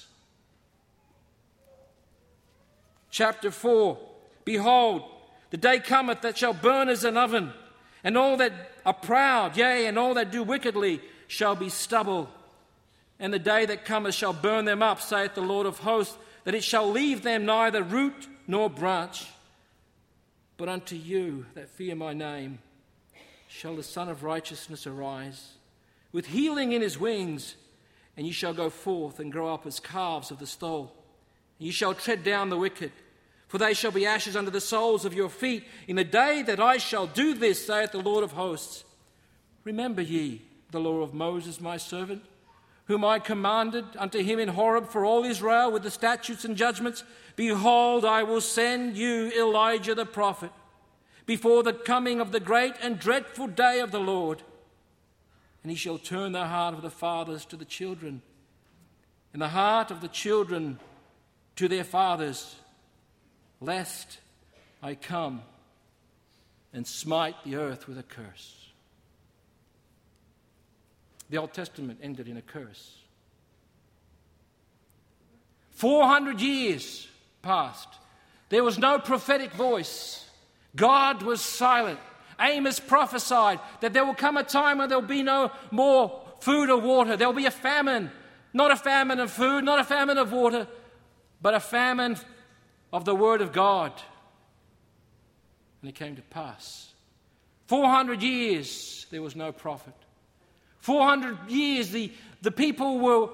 chapter 3.10 3.50
4 3.50 3.98
Behold, 4.44 5.02
the 5.50 5.56
day 5.56 5.78
cometh 5.78 6.22
that 6.22 6.38
shall 6.38 6.52
burn 6.52 6.88
as 6.88 7.04
an 7.04 7.16
oven, 7.16 7.52
and 8.02 8.16
all 8.16 8.36
that 8.38 8.52
are 8.86 8.94
proud, 8.94 9.56
yea, 9.56 9.86
and 9.86 9.98
all 9.98 10.14
that 10.14 10.32
do 10.32 10.42
wickedly, 10.42 11.00
shall 11.26 11.54
be 11.54 11.68
stubble. 11.68 12.28
And 13.18 13.32
the 13.32 13.38
day 13.38 13.66
that 13.66 13.84
cometh 13.84 14.14
shall 14.14 14.32
burn 14.32 14.64
them 14.64 14.82
up, 14.82 15.00
saith 15.00 15.34
the 15.34 15.42
Lord 15.42 15.66
of 15.66 15.80
hosts, 15.80 16.16
that 16.44 16.54
it 16.54 16.64
shall 16.64 16.90
leave 16.90 17.22
them 17.22 17.44
neither 17.44 17.82
root 17.82 18.26
nor 18.46 18.70
branch. 18.70 19.26
But 20.56 20.68
unto 20.68 20.96
you 20.96 21.46
that 21.54 21.68
fear 21.68 21.94
my 21.94 22.12
name 22.12 22.58
shall 23.46 23.76
the 23.76 23.82
Sun 23.82 24.08
of 24.08 24.22
Righteousness 24.22 24.86
arise, 24.86 25.52
with 26.12 26.26
healing 26.26 26.72
in 26.72 26.82
his 26.82 26.98
wings, 26.98 27.56
and 28.16 28.26
ye 28.26 28.32
shall 28.32 28.54
go 28.54 28.70
forth 28.70 29.20
and 29.20 29.30
grow 29.30 29.52
up 29.52 29.66
as 29.66 29.80
calves 29.80 30.30
of 30.30 30.38
the 30.38 30.46
stall. 30.46 30.94
Ye 31.60 31.70
shall 31.70 31.92
tread 31.94 32.24
down 32.24 32.48
the 32.48 32.56
wicked, 32.56 32.90
for 33.46 33.58
they 33.58 33.74
shall 33.74 33.90
be 33.90 34.06
ashes 34.06 34.34
under 34.34 34.50
the 34.50 34.62
soles 34.62 35.04
of 35.04 35.12
your 35.12 35.28
feet 35.28 35.64
in 35.86 35.96
the 35.96 36.04
day 36.04 36.42
that 36.42 36.58
I 36.58 36.78
shall 36.78 37.06
do 37.06 37.34
this, 37.34 37.64
saith 37.64 37.92
the 37.92 37.98
Lord 37.98 38.24
of 38.24 38.32
hosts. 38.32 38.82
Remember 39.62 40.00
ye 40.00 40.40
the 40.70 40.80
law 40.80 41.02
of 41.02 41.12
Moses, 41.12 41.60
my 41.60 41.76
servant, 41.76 42.24
whom 42.86 43.04
I 43.04 43.18
commanded 43.18 43.84
unto 43.98 44.22
him 44.22 44.38
in 44.38 44.48
Horeb 44.48 44.88
for 44.88 45.04
all 45.04 45.22
Israel 45.22 45.70
with 45.70 45.82
the 45.82 45.90
statutes 45.90 46.46
and 46.46 46.56
judgments. 46.56 47.04
Behold, 47.36 48.06
I 48.06 48.22
will 48.22 48.40
send 48.40 48.96
you 48.96 49.30
Elijah 49.38 49.94
the 49.94 50.06
prophet 50.06 50.50
before 51.26 51.62
the 51.62 51.74
coming 51.74 52.20
of 52.20 52.32
the 52.32 52.40
great 52.40 52.74
and 52.80 52.98
dreadful 52.98 53.48
day 53.48 53.80
of 53.80 53.90
the 53.90 54.00
Lord. 54.00 54.42
And 55.62 55.70
he 55.70 55.76
shall 55.76 55.98
turn 55.98 56.32
the 56.32 56.46
heart 56.46 56.74
of 56.74 56.80
the 56.80 56.90
fathers 56.90 57.44
to 57.44 57.56
the 57.56 57.66
children, 57.66 58.22
and 59.34 59.42
the 59.42 59.48
heart 59.48 59.90
of 59.90 60.00
the 60.00 60.08
children 60.08 60.78
to 61.60 61.68
their 61.68 61.84
fathers, 61.84 62.56
lest 63.60 64.16
I 64.82 64.94
come 64.94 65.42
and 66.72 66.86
smite 66.86 67.36
the 67.44 67.56
earth 67.56 67.86
with 67.86 67.98
a 67.98 68.02
curse. 68.02 68.70
The 71.28 71.36
Old 71.36 71.52
Testament 71.52 71.98
ended 72.02 72.28
in 72.28 72.38
a 72.38 72.40
curse. 72.40 72.96
400 75.72 76.40
years 76.40 77.06
passed. 77.42 77.88
There 78.48 78.64
was 78.64 78.78
no 78.78 78.98
prophetic 78.98 79.52
voice. 79.52 80.26
God 80.74 81.22
was 81.22 81.42
silent. 81.42 82.00
Amos 82.40 82.80
prophesied 82.80 83.60
that 83.82 83.92
there 83.92 84.06
will 84.06 84.14
come 84.14 84.38
a 84.38 84.44
time 84.44 84.78
when 84.78 84.88
there 84.88 84.98
will 84.98 85.06
be 85.06 85.22
no 85.22 85.52
more 85.70 86.22
food 86.40 86.70
or 86.70 86.80
water. 86.80 87.18
There 87.18 87.28
will 87.28 87.34
be 87.34 87.44
a 87.44 87.50
famine. 87.50 88.10
Not 88.54 88.70
a 88.70 88.76
famine 88.76 89.20
of 89.20 89.30
food, 89.30 89.62
not 89.62 89.78
a 89.78 89.84
famine 89.84 90.16
of 90.16 90.32
water, 90.32 90.66
but 91.42 91.54
a 91.54 91.60
famine 91.60 92.16
of 92.92 93.04
the 93.04 93.14
Word 93.14 93.40
of 93.40 93.52
God. 93.52 93.92
And 95.80 95.88
it 95.88 95.94
came 95.94 96.16
to 96.16 96.22
pass. 96.22 96.92
400 97.66 98.22
years 98.22 99.06
there 99.10 99.22
was 99.22 99.36
no 99.36 99.52
prophet. 99.52 99.94
400 100.80 101.50
years 101.50 101.90
the, 101.90 102.12
the 102.42 102.50
people 102.50 102.98
were 102.98 103.28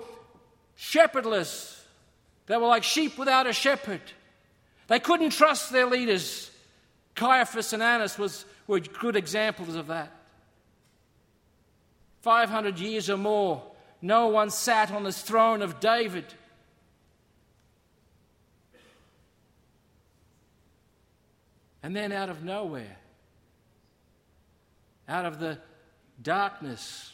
shepherdless. 0.75 1.85
They 2.47 2.57
were 2.57 2.67
like 2.67 2.85
sheep 2.85 3.19
without 3.19 3.47
a 3.47 3.53
shepherd. 3.53 4.01
They 4.89 5.01
couldn't 5.01 5.31
trust 5.31 5.73
their 5.73 5.87
leaders. 5.87 6.51
Caiaphas 7.15 7.73
and 7.73 7.83
Annas 7.83 8.19
was, 8.19 8.45
were 8.67 8.81
good 8.81 9.17
examples 9.17 9.75
of 9.75 9.89
that. 9.89 10.13
500 12.21 12.79
years 12.79 13.09
or 13.09 13.17
more, 13.17 13.63
no 14.03 14.29
one 14.29 14.51
sat 14.51 14.93
on 14.93 15.05
the 15.05 15.13
throne 15.13 15.63
of 15.63 15.81
David. 15.81 16.25
And 21.87 21.95
then 21.95 22.11
out 22.11 22.31
of 22.31 22.43
nowhere, 22.43 22.97
out 25.09 25.25
of 25.25 25.39
the 25.39 25.57
darkness, 26.21 27.13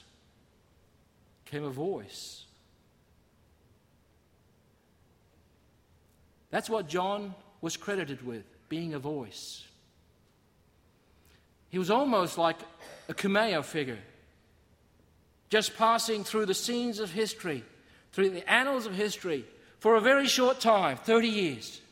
came 1.44 1.62
a 1.62 1.68
voice. 1.68 2.46
That's 6.48 6.70
what 6.70 6.88
John 6.88 7.34
was 7.60 7.76
credited 7.76 8.26
with, 8.26 8.44
being 8.70 8.94
a 8.94 8.98
voice. 8.98 9.62
He 11.68 11.78
was 11.78 11.90
almost 11.90 12.38
like 12.38 12.56
a 13.10 13.12
cameo 13.12 13.60
figure, 13.60 13.98
just 15.50 15.76
passing 15.76 16.24
through 16.24 16.46
the 16.46 16.54
scenes 16.54 16.98
of 16.98 17.10
history, 17.10 17.62
through 18.12 18.30
the 18.30 18.50
annals 18.50 18.86
of 18.86 18.94
history, 18.94 19.44
for 19.80 19.96
a 19.96 20.00
very 20.00 20.26
short 20.26 20.60
time 20.60 20.96
30 20.96 21.28
years. 21.28 21.82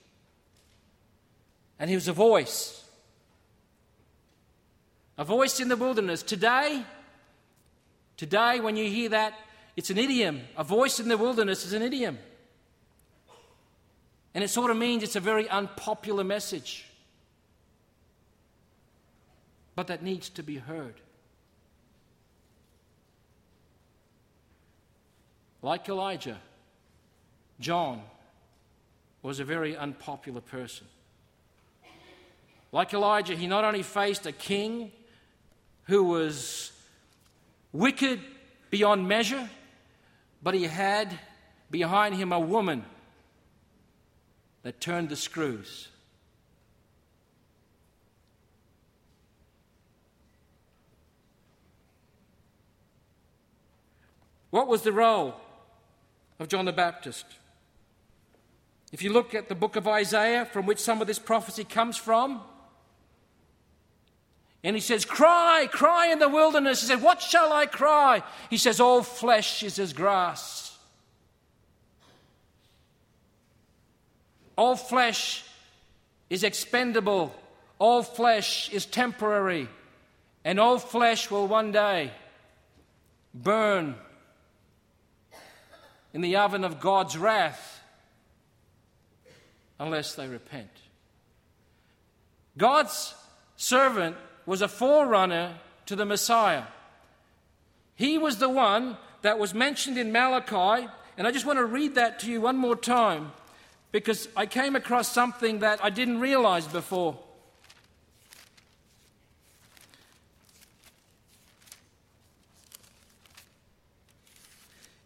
And 1.81 1.91
he 1.91 1.97
was 1.97 2.07
a 2.07 2.13
voice. 2.13 2.85
A 5.19 5.25
voice 5.25 5.59
in 5.59 5.67
the 5.67 5.77
wilderness. 5.77 6.23
Today, 6.23 6.85
today, 8.17 8.61
when 8.61 8.77
you 8.77 8.89
hear 8.89 9.09
that, 9.09 9.35
it's 9.77 9.91
an 9.91 9.99
idiom. 9.99 10.43
A 10.57 10.63
voice 10.63 11.01
in 11.01 11.09
the 11.09 11.19
wilderness 11.19 11.67
is 11.67 11.73
an 11.73 11.83
idiom. 11.83 12.19
And 14.33 14.45
it 14.45 14.49
sort 14.49 14.71
of 14.71 14.77
means 14.77 15.03
it's 15.03 15.17
a 15.17 15.21
very 15.21 15.49
unpopular 15.49 16.23
message 16.23 16.87
but 19.81 19.87
that 19.87 20.03
needs 20.03 20.29
to 20.29 20.43
be 20.43 20.59
heard. 20.59 20.93
Like 25.63 25.89
Elijah, 25.89 26.39
John 27.61 28.03
was 29.23 29.41
a 29.41 29.45
very 29.45 29.75
unpopular 29.75 30.43
person. 30.43 30.87
Like 32.73 32.95
Elijah, 32.95 33.35
he 33.35 33.47
not 33.47 33.65
only 33.65 33.83
faced 33.83 34.27
a 34.27 34.33
king 34.33 34.93
who 35.85 36.05
was 36.05 36.71
wicked 37.73 38.21
beyond 38.71 39.09
measure, 39.09 39.51
but 40.43 40.55
he 40.55 40.65
had 40.65 41.19
behind 41.71 42.15
him 42.15 42.33
a 42.33 42.39
woman 42.39 42.85
that 44.63 44.81
turned 44.81 45.09
the 45.09 45.17
screws. 45.17 45.89
What 54.51 54.67
was 54.67 54.83
the 54.83 54.93
role 54.93 55.35
of 56.39 56.49
John 56.49 56.65
the 56.65 56.73
Baptist? 56.73 57.25
If 58.93 59.03
you 59.03 59.13
look 59.13 59.35
at 59.35 59.49
the 59.49 59.55
book 59.55 59.77
of 59.77 59.87
Isaiah, 59.87 60.45
from 60.45 60.67
which 60.67 60.81
some 60.81 61.01
of 61.01 61.07
this 61.07 61.21
prophecy 61.21 61.63
comes 61.63 61.97
from, 61.97 62.43
and 64.63 64.77
he 64.77 64.81
says, 64.81 65.05
Cry, 65.05 65.69
cry 65.71 66.09
in 66.09 66.19
the 66.19 66.29
wilderness. 66.29 66.83
He 66.83 66.87
said, 66.87 67.03
What 67.03 67.23
shall 67.23 67.53
I 67.53 67.67
cry? 67.67 68.23
He 68.51 68.59
says, 68.59 68.81
All 68.81 69.03
flesh 69.03 69.63
is 69.63 69.79
as 69.79 69.93
grass. 69.93 70.79
All 74.57 74.77
flesh 74.77 75.45
is 76.29 76.45
expendable. 76.45 77.35
All 77.79 78.03
flesh 78.03 78.71
is 78.71 78.85
temporary. 78.85 79.69
And 80.45 80.61
all 80.61 80.79
flesh 80.79 81.31
will 81.31 81.47
one 81.47 81.73
day 81.73 82.11
burn 83.33 83.95
in 86.13 86.21
the 86.21 86.37
oven 86.37 86.65
of 86.65 86.81
God's 86.81 87.17
wrath 87.17 87.83
unless 89.79 90.15
they 90.15 90.29
repent. 90.29 90.69
God's 92.59 93.15
servant 93.57 94.17
was 94.51 94.63
a 94.63 94.67
forerunner 94.67 95.55
to 95.87 95.95
the 95.95 96.05
Messiah. 96.05 96.65
He 97.95 98.19
was 98.19 98.39
the 98.39 98.49
one 98.49 98.97
that 99.23 99.39
was 99.39 99.55
mentioned 99.55 99.97
in 99.97 100.11
Malachi, 100.11 100.89
and 101.17 101.25
I 101.25 101.31
just 101.31 101.47
want 101.47 101.61
to 101.61 101.65
read 101.65 101.95
that 101.95 102.19
to 102.19 102.27
you 102.29 102.41
one 102.41 102.57
more 102.57 102.75
time 102.75 103.31
because 103.93 104.27
I 104.37 104.47
came 104.47 104.75
across 104.75 105.07
something 105.07 105.61
that 105.61 105.79
I 105.85 105.89
didn't 105.89 106.19
realize 106.19 106.67
before. 106.67 107.17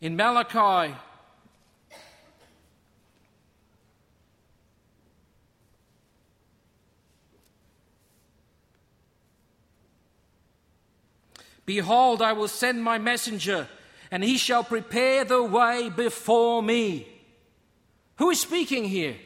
In 0.00 0.16
Malachi, 0.16 0.94
Behold, 11.66 12.20
I 12.20 12.32
will 12.32 12.48
send 12.48 12.82
my 12.82 12.98
messenger, 12.98 13.68
and 14.10 14.22
he 14.22 14.36
shall 14.36 14.64
prepare 14.64 15.24
the 15.24 15.42
way 15.42 15.88
before 15.88 16.62
me. 16.62 17.08
Who 18.16 18.30
is 18.30 18.40
speaking 18.40 18.84
here? 18.84 19.16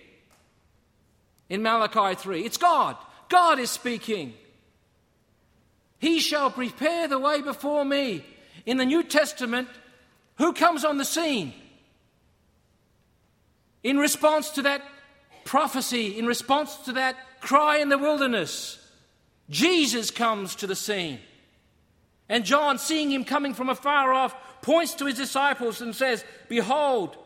In 1.49 1.63
Malachi 1.63 2.15
3. 2.15 2.45
It's 2.45 2.57
God. 2.57 2.97
God 3.29 3.59
is 3.59 3.71
speaking. 3.71 4.35
He 5.99 6.21
shall 6.21 6.51
prepare 6.51 7.09
the 7.09 7.19
way 7.19 7.43
before 7.43 7.85
me. 7.85 8.25
In 8.67 8.77
the 8.77 8.85
New 8.85 9.03
Testament, 9.03 9.69
who 10.37 10.53
comes 10.53 10.85
on 10.85 10.99
the 10.99 11.05
scene? 11.05 11.53
In 13.83 13.99
response 13.99 14.51
to 14.51 14.63
that 14.63 14.83
prophecy, 15.45 16.19
in 16.19 16.27
response 16.27 16.77
to 16.79 16.93
that 16.93 17.17
cry 17.41 17.79
in 17.79 17.89
the 17.89 17.99
wilderness, 17.99 18.79
Jesus 19.51 20.11
comes 20.11 20.55
to 20.57 20.67
the 20.67 20.77
scene. 20.77 21.19
And 22.29 22.45
John, 22.45 22.79
seeing 22.79 23.11
him 23.11 23.25
coming 23.25 23.55
from 23.55 23.69
afar 23.69 24.13
off, 24.13 24.35
points 24.61 24.95
to 24.95 25.07
his 25.07 25.17
disciples 25.17 25.81
and 25.81 25.95
says, 25.95 26.25
Behold, 26.49 27.17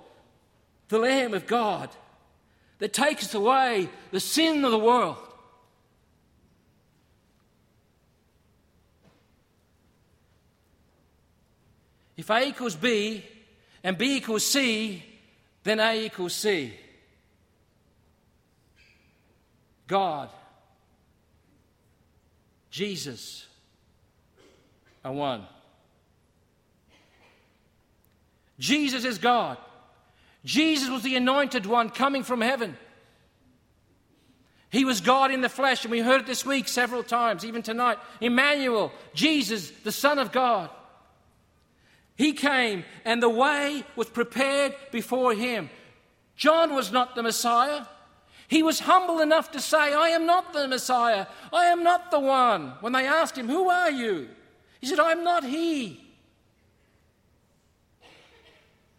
the 0.88 0.98
Lamb 0.98 1.34
of 1.34 1.46
God 1.46 1.90
that 2.78 2.92
takes 2.92 3.34
away 3.34 3.88
the 4.10 4.20
sin 4.20 4.64
of 4.64 4.70
the 4.70 4.78
world. 4.78 5.16
If 12.16 12.30
A 12.30 12.46
equals 12.46 12.76
B 12.76 13.24
and 13.82 13.98
B 13.98 14.16
equals 14.16 14.44
C, 14.44 15.02
then 15.64 15.80
A 15.80 16.04
equals 16.04 16.34
C. 16.34 16.74
God, 19.88 20.28
Jesus 22.70 23.46
are 25.04 25.12
one. 25.12 25.46
Jesus 28.58 29.04
is 29.04 29.18
God. 29.18 29.58
Jesus 30.44 30.88
was 30.88 31.02
the 31.02 31.16
anointed 31.16 31.66
one 31.66 31.90
coming 31.90 32.22
from 32.22 32.40
heaven. 32.40 32.76
He 34.70 34.84
was 34.84 35.00
God 35.00 35.30
in 35.30 35.42
the 35.42 35.48
flesh, 35.48 35.84
and 35.84 35.90
we 35.90 36.00
heard 36.00 36.22
it 36.22 36.26
this 36.26 36.46
week 36.46 36.66
several 36.66 37.02
times, 37.02 37.44
even 37.44 37.62
tonight. 37.62 37.98
Emmanuel, 38.20 38.90
Jesus, 39.14 39.70
the 39.84 39.92
Son 39.92 40.18
of 40.18 40.32
God. 40.32 40.70
He 42.16 42.32
came, 42.32 42.84
and 43.04 43.22
the 43.22 43.28
way 43.28 43.84
was 43.96 44.08
prepared 44.08 44.74
before 44.90 45.34
him. 45.34 45.68
John 46.36 46.74
was 46.74 46.90
not 46.90 47.14
the 47.14 47.22
Messiah. 47.22 47.84
He 48.48 48.62
was 48.62 48.80
humble 48.80 49.20
enough 49.20 49.50
to 49.52 49.60
say, 49.60 49.76
I 49.76 50.08
am 50.08 50.24
not 50.24 50.52
the 50.52 50.68
Messiah. 50.68 51.26
I 51.52 51.66
am 51.66 51.82
not 51.82 52.10
the 52.10 52.20
one. 52.20 52.74
When 52.80 52.92
they 52.92 53.06
asked 53.06 53.36
him, 53.36 53.48
Who 53.48 53.68
are 53.68 53.90
you? 53.90 54.28
He 54.82 54.88
said, 54.88 54.98
I'm 54.98 55.22
not 55.22 55.44
he. 55.44 56.04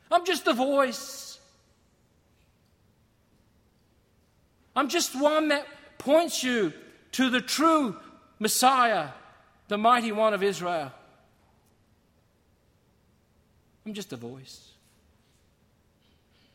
I'm 0.10 0.26
just 0.26 0.48
a 0.48 0.54
voice. 0.54 1.38
I'm 4.78 4.88
just 4.88 5.13
one 5.13 5.50
that 5.50 5.67
points 5.98 6.41
you 6.41 6.72
to 7.12 7.30
the 7.30 7.41
true 7.41 7.98
Messiah, 8.39 9.10
the 9.67 9.78
mighty 9.78 10.13
one 10.13 10.34
of 10.34 10.41
Israel. 10.41 10.89
I'm 13.86 13.93
just 13.93 14.13
a 14.13 14.17
voice. 14.17 14.72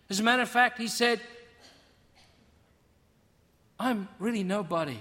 As 0.09 0.21
a 0.21 0.23
matter 0.23 0.43
of 0.43 0.49
fact, 0.49 0.79
he 0.79 0.89
said, 0.89 1.21
I'm 3.79 4.09
really 4.19 4.43
nobody. 4.43 4.99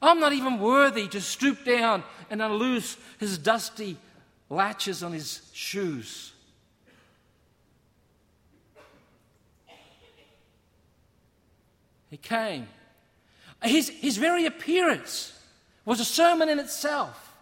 I'm 0.00 0.20
not 0.20 0.32
even 0.32 0.60
worthy 0.60 1.08
to 1.08 1.20
stoop 1.20 1.64
down 1.64 2.04
and 2.30 2.40
unloose 2.40 2.96
his 3.18 3.38
dusty 3.38 3.96
latches 4.48 5.02
on 5.02 5.12
his 5.12 5.42
shoes. 5.52 6.32
He 12.10 12.16
came. 12.16 12.68
His, 13.62 13.88
his 13.88 14.16
very 14.16 14.46
appearance 14.46 15.32
was 15.84 16.00
a 16.00 16.04
sermon 16.04 16.48
in 16.48 16.58
itself. 16.58 17.36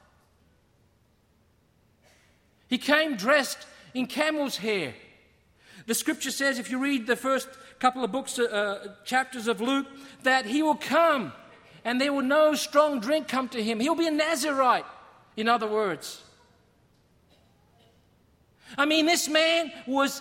He 2.69 2.79
came 2.79 3.17
dressed 3.17 3.59
in 3.95 4.07
camel's 4.07 4.57
hair. 4.57 4.95
The 5.87 5.95
scripture 5.95 6.33
says, 6.33 6.59
if 6.59 6.71
you 6.71 6.79
read 6.79 7.07
the 7.07 7.17
first 7.17 7.49
couple 7.79 8.03
of 8.03 8.11
books, 8.11 8.39
uh, 8.39 8.45
uh, 8.45 8.89
chapters 9.05 9.47
of 9.47 9.61
Luke, 9.61 9.87
that 10.25 10.47
he 10.47 10.63
will 10.63 10.75
come 10.75 11.33
and 11.87 12.01
there 12.01 12.13
will 12.13 12.21
no 12.21 12.55
strong 12.55 12.99
drink 12.99 13.29
come 13.29 13.49
to 13.49 13.63
him. 13.63 13.79
He'll 13.79 13.95
be 13.95 14.09
a 14.09 14.11
Nazarite, 14.11 14.85
in 15.37 15.49
other 15.49 15.69
words. 15.69 16.21
I 18.77 18.87
mean, 18.87 19.07
this 19.07 19.29
man 19.29 19.71
was 19.87 20.21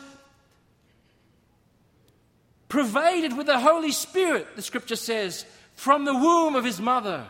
pervaded 2.70 3.36
with 3.36 3.48
the 3.48 3.60
Holy 3.60 3.92
Spirit, 3.92 4.56
the 4.56 4.62
scripture 4.62 4.96
says, 4.96 5.44
from 5.74 6.06
the 6.06 6.14
womb 6.14 6.54
of 6.54 6.64
his 6.64 6.80
mother. 6.80 7.26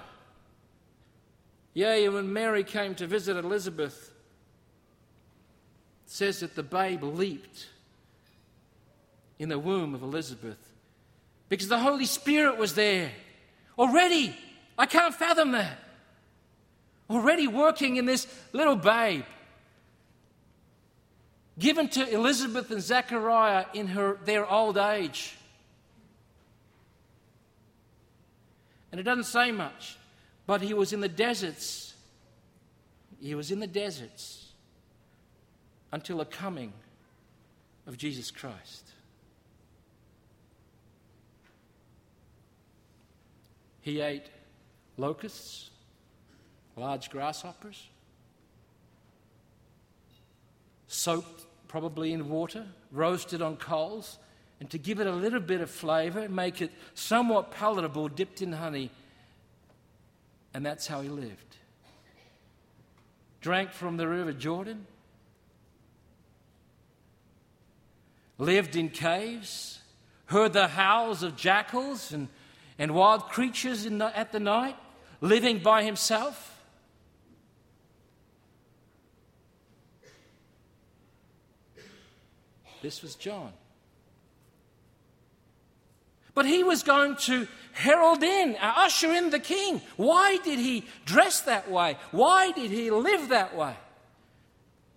Yea, 1.74 2.10
when 2.10 2.34
Mary 2.34 2.66
came 2.66 2.94
to 2.96 3.08
visit 3.08 3.38
Elizabeth, 3.38 4.12
it 6.06 6.12
says 6.12 6.42
that 6.42 6.56
the 6.56 6.64
babe 6.64 7.04
leaped 7.04 7.68
in 9.40 9.48
the 9.48 9.60
womb 9.60 9.96
of 9.96 10.04
Elizabeth 10.04 10.74
because 11.48 11.70
the 11.70 11.80
Holy 11.80 12.06
Spirit 12.06 12.58
was 12.58 12.76
there 12.76 13.12
already. 13.78 14.36
I 14.78 14.86
can't 14.86 15.14
fathom 15.14 15.52
that. 15.52 15.80
Already 17.10 17.48
working 17.48 17.98
in 17.98 18.06
this 18.06 18.28
little 18.52 18.76
babe 18.76 19.26
given 21.58 21.88
to 21.90 22.08
Elizabeth 22.10 22.70
and 22.72 22.82
Zechariah 22.82 23.66
in 23.74 23.88
her, 23.88 24.18
their 24.26 24.50
old 24.50 24.78
age. 24.78 25.36
And 28.92 29.00
it 29.00 29.04
doesn't 29.04 29.26
say 29.26 29.52
much, 29.52 29.98
but 30.46 30.62
he 30.62 30.74
was 30.74 30.94
in 30.94 31.02
the 31.02 31.10
deserts. 31.10 31.94
He 33.22 33.36
was 33.36 33.52
in 33.52 33.60
the 33.60 33.68
deserts 33.68 34.52
until 35.92 36.18
the 36.18 36.26
coming 36.26 36.74
of 37.88 37.98
Jesus 37.98 38.32
Christ. 38.32 38.85
He 43.86 44.02
ate 44.02 44.26
locusts, 44.98 45.70
large 46.76 47.12
grasshoppers, 47.12 47.88
soaked 50.88 51.46
probably 51.68 52.12
in 52.12 52.28
water, 52.28 52.66
roasted 52.92 53.44
on 53.44 53.58
coals, 53.58 54.18
and 54.60 54.72
to 54.72 54.80
give 54.80 55.00
it 55.00 55.06
a 55.06 55.12
little 55.12 55.40
bit 55.40 55.62
of 55.62 55.70
flavor, 55.70 56.28
make 56.28 56.64
it 56.64 56.72
somewhat 56.96 57.52
palatable, 57.52 58.08
dipped 58.08 58.42
in 58.42 58.54
honey. 58.54 58.90
And 60.56 60.66
that's 60.66 60.88
how 60.88 61.02
he 61.02 61.10
lived. 61.10 61.58
Drank 63.40 63.70
from 63.72 63.98
the 63.98 64.08
river 64.08 64.34
Jordan, 64.34 64.88
lived 68.40 68.76
in 68.76 68.90
caves, 68.90 69.80
heard 70.26 70.54
the 70.54 70.70
howls 70.70 71.22
of 71.22 71.36
jackals 71.36 72.12
and, 72.12 72.30
and 72.78 72.94
wild 72.94 73.30
creatures 73.30 73.84
the, 73.84 74.12
at 74.18 74.32
the 74.32 74.40
night, 74.40 74.76
living 75.22 75.60
by 75.60 75.84
himself. 75.84 76.52
This 82.82 83.02
was 83.02 83.16
John. 83.16 83.52
But 86.36 86.46
he 86.46 86.64
was 86.64 86.84
going 86.84 87.16
to 87.22 87.48
herald 87.72 88.22
in, 88.22 88.58
uh, 88.62 88.74
usher 88.78 89.12
in 89.12 89.30
the 89.30 89.40
king. 89.40 89.82
Why 89.96 90.38
did 90.44 90.60
he 90.60 90.86
dress 91.06 91.42
that 91.42 91.72
way? 91.72 91.98
Why 92.12 92.52
did 92.52 92.72
he 92.72 92.92
live 92.92 93.30
that 93.30 93.56
way? 93.56 93.76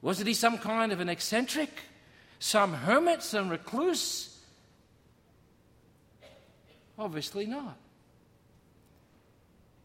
Wasn't 0.03 0.27
he 0.29 0.35
some 0.35 0.59
kind 0.59 0.93
of 0.93 1.01
an 1.01 1.09
eccentric? 1.09 1.71
Some 2.41 2.73
hermit? 2.73 3.23
Some 3.23 3.49
recluse? 3.49 4.38
Obviously 6.99 7.47
not. 7.47 7.77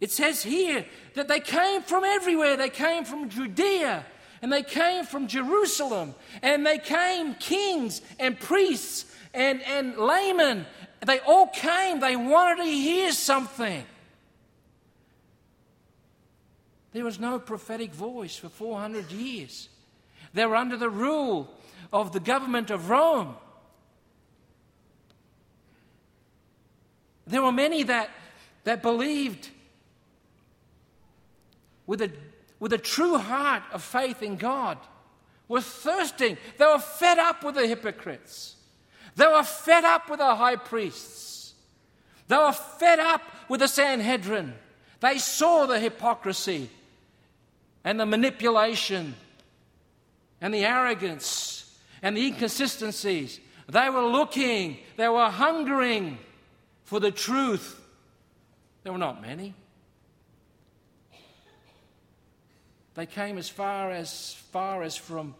It 0.01 0.11
says 0.11 0.43
here 0.43 0.85
that 1.13 1.27
they 1.27 1.39
came 1.39 1.81
from 1.81 2.03
everywhere. 2.03 2.57
They 2.57 2.69
came 2.69 3.05
from 3.05 3.29
Judea 3.29 4.05
and 4.41 4.51
they 4.51 4.63
came 4.63 5.05
from 5.05 5.29
Jerusalem, 5.29 6.13
and 6.41 6.67
they 6.67 6.77
came 6.77 7.33
kings 7.35 8.01
and 8.19 8.37
priests 8.37 9.05
and, 9.33 9.61
and 9.61 9.97
laymen. 9.97 10.65
They 11.05 11.19
all 11.19 11.47
came, 11.47 12.01
they 12.01 12.17
wanted 12.17 12.63
to 12.63 12.69
hear 12.69 13.13
something. 13.13 13.85
There 16.91 17.05
was 17.05 17.21
no 17.21 17.39
prophetic 17.39 17.93
voice 17.93 18.35
for 18.35 18.49
400 18.49 19.11
years. 19.11 19.69
They 20.33 20.45
were 20.45 20.57
under 20.57 20.75
the 20.75 20.89
rule 20.89 21.49
of 21.93 22.11
the 22.11 22.19
government 22.19 22.69
of 22.69 22.89
Rome. 22.89 23.35
There 27.25 27.41
were 27.41 27.51
many 27.51 27.83
that, 27.83 28.09
that 28.63 28.81
believed 28.81 29.49
with 31.85 32.01
a 32.01 32.11
with 32.63 32.71
a 32.71 32.77
true 32.77 33.17
heart 33.17 33.63
of 33.73 33.83
faith 33.83 34.23
in 34.23 34.37
God 34.37 34.77
were 35.49 35.59
thirsting. 35.59 36.37
They 36.57 36.65
were 36.65 36.79
fed 36.79 37.19
up 37.19 37.43
with 37.43 37.55
the 37.55 37.67
hypocrites. 37.67 38.55
They 39.17 39.27
were 39.27 39.43
fed 39.43 39.83
up 39.83 40.09
with 40.09 40.19
the 40.19 40.33
high 40.33 40.55
priests. 40.55 41.55
They 42.29 42.37
were 42.37 42.53
fed 42.53 42.99
up 42.99 43.21
with 43.49 43.59
the 43.59 43.67
Sanhedrin. 43.67 44.53
They 45.01 45.17
saw 45.17 45.65
the 45.65 45.77
hypocrisy 45.77 46.69
and 47.83 47.99
the 47.99 48.05
manipulation 48.05 49.15
and 50.39 50.53
the 50.53 50.63
arrogance 50.63 51.77
and 52.01 52.15
the 52.15 52.27
inconsistencies. 52.27 53.41
They 53.67 53.89
were 53.89 54.05
looking, 54.05 54.77
they 54.95 55.09
were 55.09 55.29
hungering 55.29 56.17
for 56.93 56.99
the 56.99 57.09
truth. 57.09 57.81
There 58.83 58.91
were 58.91 58.99
not 58.99 59.19
many. 59.19 59.55
They 62.93 63.07
came 63.07 63.39
as 63.39 63.49
far 63.49 63.89
as 63.89 64.35
far 64.51 64.83
as 64.83 64.95
from 64.95 65.33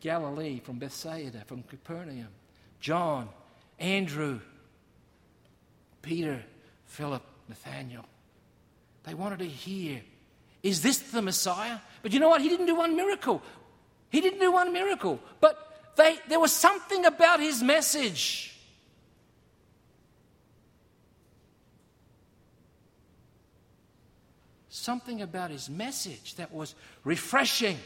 Galilee, 0.00 0.60
from 0.60 0.78
Bethsaida, 0.78 1.42
from 1.46 1.64
Capernaum. 1.64 2.28
John, 2.78 3.30
Andrew, 3.80 4.38
Peter, 6.02 6.40
Philip, 6.86 7.24
Nathaniel. 7.48 8.04
They 9.02 9.14
wanted 9.14 9.40
to 9.40 9.46
hear, 9.46 10.00
is 10.62 10.82
this 10.82 11.00
the 11.00 11.20
Messiah? 11.20 11.78
But 12.02 12.12
you 12.12 12.20
know 12.20 12.28
what? 12.28 12.42
He 12.42 12.48
didn't 12.48 12.66
do 12.66 12.76
one 12.76 12.94
miracle. 12.94 13.42
He 14.10 14.20
didn't 14.20 14.38
do 14.38 14.52
one 14.52 14.72
miracle. 14.72 15.18
But 15.40 15.96
they, 15.96 16.18
there 16.28 16.38
was 16.38 16.52
something 16.52 17.06
about 17.06 17.40
his 17.40 17.60
message 17.60 18.49
something 24.80 25.22
about 25.22 25.50
his 25.50 25.68
message 25.68 26.34
that 26.36 26.52
was 26.52 26.74
refreshing, 27.04 27.78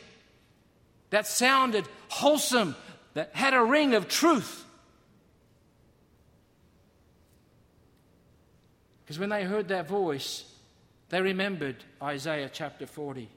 that 1.10 1.26
sounded 1.26 1.86
wholesome, 2.08 2.76
that 3.14 3.34
had 3.34 3.54
a 3.54 3.62
ring 3.62 3.94
of 3.94 4.08
truth. 4.08 4.64
Because 9.04 9.18
when 9.18 9.28
they 9.28 9.44
heard 9.44 9.68
that 9.68 9.86
voice, 9.86 10.44
they 11.10 11.20
remembered 11.20 11.76
Isaiah 12.02 12.50
chapter 12.52 12.86
40. 12.86 13.28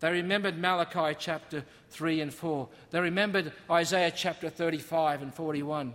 They 0.00 0.10
remembered 0.10 0.58
Malachi 0.58 1.14
chapter 1.18 1.64
3 1.90 2.22
and 2.22 2.32
4. 2.32 2.68
They 2.90 3.00
remembered 3.00 3.52
Isaiah 3.70 4.10
chapter 4.10 4.48
35 4.48 5.22
and 5.22 5.34
41. 5.34 5.94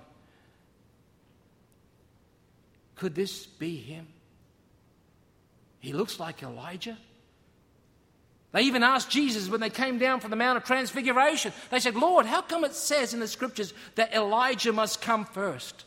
Could 2.95 3.15
this 3.15 3.45
be 3.45 3.77
him? 3.77 4.07
He 5.79 5.91
looks 5.91 6.19
like 6.19 6.43
Elijah. 6.43 6.97
They 8.55 8.61
even 8.61 8.83
asked 8.83 9.09
Jesus 9.09 9.49
when 9.49 9.59
they 9.59 9.69
came 9.69 9.97
down 9.97 10.21
from 10.21 10.29
the 10.29 10.37
Mount 10.37 10.55
of 10.55 10.63
Transfiguration, 10.63 11.51
they 11.71 11.81
said, 11.81 11.93
Lord, 11.93 12.25
how 12.25 12.41
come 12.41 12.63
it 12.63 12.73
says 12.73 13.13
in 13.13 13.19
the 13.19 13.27
scriptures 13.27 13.73
that 13.95 14.13
Elijah 14.15 14.71
must 14.71 15.01
come 15.01 15.25
first? 15.25 15.83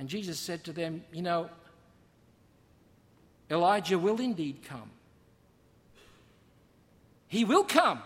And 0.00 0.08
Jesus 0.08 0.40
said 0.40 0.64
to 0.64 0.72
them, 0.72 1.04
You 1.12 1.22
know, 1.22 1.50
Elijah 3.48 3.96
will 3.96 4.20
indeed 4.20 4.64
come. 4.64 4.90
He 7.28 7.44
will 7.44 7.62
come. 7.62 8.02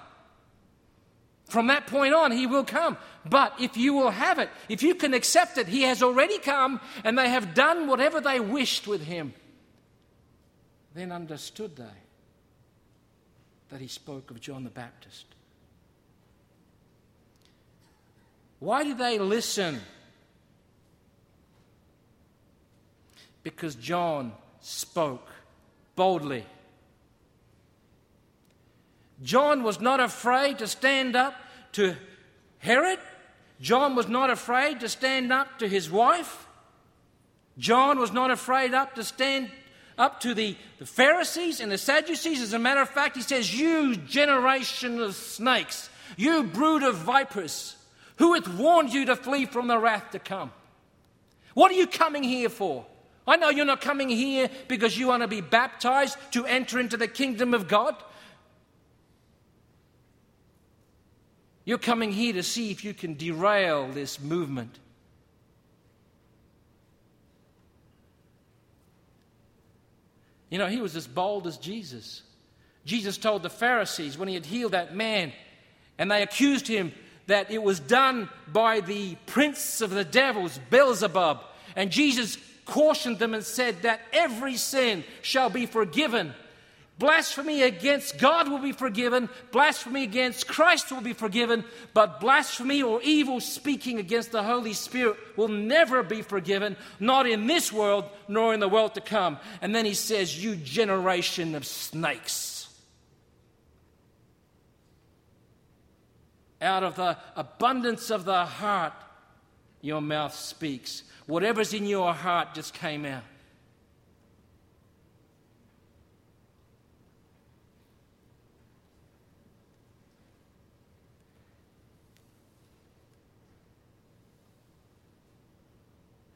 From 1.47 1.69
that 1.69 1.87
point 1.87 2.13
on, 2.13 2.31
he 2.31 2.47
will 2.47 2.65
come. 2.65 2.99
But 3.25 3.55
if 3.59 3.79
you 3.79 3.95
will 3.95 4.11
have 4.11 4.39
it, 4.39 4.51
if 4.69 4.83
you 4.83 4.97
can 4.97 5.15
accept 5.15 5.57
it, 5.57 5.67
he 5.67 5.81
has 5.85 6.03
already 6.03 6.41
come 6.41 6.79
and 7.05 7.17
they 7.17 7.31
have 7.31 7.55
done 7.55 7.87
whatever 7.87 8.21
they 8.21 8.39
wished 8.39 8.87
with 8.87 9.03
him. 9.03 9.33
Then 10.97 11.13
understood 11.13 11.77
they 11.77 11.85
that 13.69 13.83
he 13.83 13.87
spoke 13.87 14.31
of 14.31 14.41
John 14.41 14.65
the 14.65 14.71
Baptist. 14.71 15.27
Why 18.61 18.83
did 18.83 18.97
they 18.97 19.19
listen? 19.19 19.83
Because 23.43 23.75
John 23.75 24.33
spoke 24.63 25.29
boldly. 25.97 26.47
John 29.23 29.65
was 29.65 29.79
not 29.79 30.01
afraid 30.01 30.61
to 30.61 30.67
stand 30.67 31.15
up 31.15 31.35
to 31.73 31.95
Herod. 32.61 33.01
John 33.61 33.97
was 33.97 34.09
not 34.09 34.31
afraid 34.31 34.81
to 34.81 34.89
stand 34.89 35.31
up 35.31 35.59
to 35.59 35.69
his 35.69 35.91
wife. 35.91 36.47
John 37.59 37.99
was 37.99 38.13
not 38.13 38.31
afraid 38.31 38.73
up 38.73 38.95
to 38.95 39.05
stand 39.05 39.51
up 39.99 40.21
to 40.21 40.35
the, 40.35 40.57
the 40.79 40.87
Pharisees 40.87 41.61
and 41.61 41.71
the 41.71 41.79
Sadducees. 41.79 42.43
As 42.43 42.53
a 42.53 42.59
matter 42.59 42.81
of 42.81 42.89
fact, 42.89 43.17
he 43.17 43.23
says, 43.23 43.59
You 43.59 43.97
generation 43.97 45.01
of 45.01 45.15
snakes, 45.15 45.91
you 46.17 46.45
brood 46.45 46.83
of 46.83 46.97
vipers, 46.97 47.77
who 48.17 48.35
hath 48.35 48.49
warned 48.49 48.93
you 48.93 49.07
to 49.07 49.17
flee 49.17 49.47
from 49.47 49.69
the 49.69 49.79
wrath 49.79 50.11
to 50.13 50.19
come? 50.19 50.53
What 51.55 51.71
are 51.71 51.75
you 51.75 51.87
coming 51.87 52.23
here 52.23 52.49
for? 52.49 52.85
I 53.27 53.37
know 53.37 53.49
you're 53.49 53.65
not 53.65 53.81
coming 53.81 54.09
here 54.09 54.49
because 54.69 54.97
you 54.97 55.09
want 55.09 55.23
to 55.23 55.29
be 55.29 55.41
baptized 55.41 56.17
to 56.33 56.47
enter 56.47 56.79
into 56.79 56.97
the 56.97 57.09
kingdom 57.09 57.55
of 57.55 57.67
God. 57.67 57.97
You're 61.65 61.79
coming 61.79 62.13
here 62.13 62.33
to 62.35 62.45
see 62.45 62.71
if 62.71 62.85
you 62.85 62.95
can 62.95 63.15
derail 63.15 63.89
this 63.89 64.21
movement. 64.21 64.79
You 70.51 70.59
know, 70.59 70.67
he 70.67 70.81
was 70.81 70.97
as 70.97 71.07
bold 71.07 71.47
as 71.47 71.57
Jesus. 71.57 72.23
Jesus 72.85 73.19
told 73.19 73.43
the 73.43 73.51
Pharisees 73.51 74.17
when 74.17 74.29
he 74.29 74.35
had 74.35 74.47
healed 74.47 74.73
that 74.73 74.95
man, 74.95 75.33
and 75.99 76.11
they 76.11 76.23
accused 76.23 76.69
him 76.69 76.93
that 77.27 77.51
it 77.51 77.63
was 77.63 77.81
done 77.81 78.29
by 78.47 78.81
the 78.81 79.17
prince 79.27 79.81
of 79.81 79.91
the 79.91 80.05
devils, 80.05 80.61
Beelzebub. 80.71 81.41
And 81.75 81.91
Jesus 81.91 82.39
cautioned 82.65 83.19
them 83.19 83.35
and 83.35 83.45
said 83.45 83.83
that 83.83 84.01
every 84.13 84.57
sin 84.57 85.05
shall 85.23 85.51
be 85.51 85.67
forgiven 85.67 86.33
Blasphemy 86.99 87.63
against 87.63 88.17
God 88.17 88.49
will 88.49 88.59
be 88.59 88.73
forgiven, 88.73 89.29
blasphemy 89.53 90.03
against 90.03 90.49
Christ 90.49 90.91
will 90.91 91.03
be 91.03 91.13
forgiven, 91.13 91.63
but 91.93 92.21
blasphemy 92.21 92.83
or 92.83 93.03
evil 93.03 93.39
speaking 93.41 93.99
against 93.99 94.33
the 94.33 94.43
Holy 94.43 94.73
Spirit 94.73 95.19
will 95.37 95.49
never 95.49 96.03
be 96.03 96.23
forgiven, 96.23 96.75
not 96.99 97.27
in 97.27 97.47
this 97.47 97.71
world 97.71 98.07
nor 98.29 98.55
in 98.55 98.61
the 98.61 98.69
world 98.69 98.95
to 98.95 99.03
come. 99.03 99.37
And 99.61 99.75
then 99.75 99.85
he 99.85 99.93
says, 99.93 100.43
You 100.43 100.57
generation 100.57 101.55
of 101.55 101.67
snakes. 101.67 102.69
Out 106.63 106.83
of 106.83 106.97
the 106.97 107.19
abundance 107.37 108.09
of 108.09 108.25
the 108.25 108.47
heart, 108.47 108.95
your 109.83 110.01
mouth 110.01 110.35
speaks. 110.35 111.03
Whatever's 111.27 111.75
in 111.75 111.85
your 111.85 112.15
heart 112.15 112.55
just 112.55 112.73
came 112.73 113.05
out. 113.05 113.23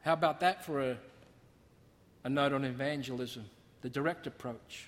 How 0.03 0.13
about 0.13 0.39
that 0.39 0.65
for 0.65 0.81
a, 0.81 0.97
a 2.23 2.29
note 2.29 2.53
on 2.53 2.63
evangelism, 2.63 3.45
the 3.81 3.89
direct 3.89 4.27
approach? 4.27 4.87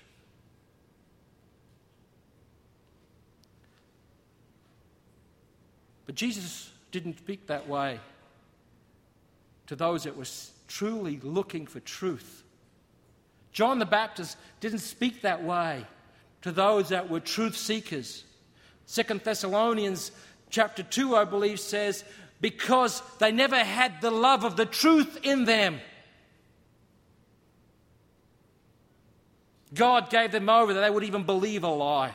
But 6.06 6.14
Jesus 6.14 6.70
didn't 6.90 7.18
speak 7.18 7.46
that 7.46 7.68
way 7.68 7.98
to 9.66 9.76
those 9.76 10.04
that 10.04 10.16
were 10.16 10.26
truly 10.68 11.18
looking 11.22 11.66
for 11.66 11.80
truth. 11.80 12.42
John 13.52 13.78
the 13.78 13.86
Baptist 13.86 14.36
didn't 14.60 14.80
speak 14.80 15.22
that 15.22 15.42
way 15.42 15.86
to 16.42 16.52
those 16.52 16.90
that 16.90 17.08
were 17.08 17.20
truth 17.20 17.56
seekers. 17.56 18.24
Second 18.86 19.22
Thessalonians 19.22 20.10
chapter 20.50 20.82
2, 20.82 21.16
I 21.16 21.24
believe, 21.24 21.58
says 21.58 22.04
because 22.44 23.02
they 23.20 23.32
never 23.32 23.56
had 23.56 24.02
the 24.02 24.10
love 24.10 24.44
of 24.44 24.54
the 24.54 24.66
truth 24.66 25.18
in 25.22 25.46
them. 25.46 25.80
God 29.72 30.10
gave 30.10 30.30
them 30.30 30.50
over 30.50 30.74
that 30.74 30.80
they 30.82 30.90
would 30.90 31.04
even 31.04 31.22
believe 31.22 31.64
a 31.64 31.68
lie. 31.68 32.12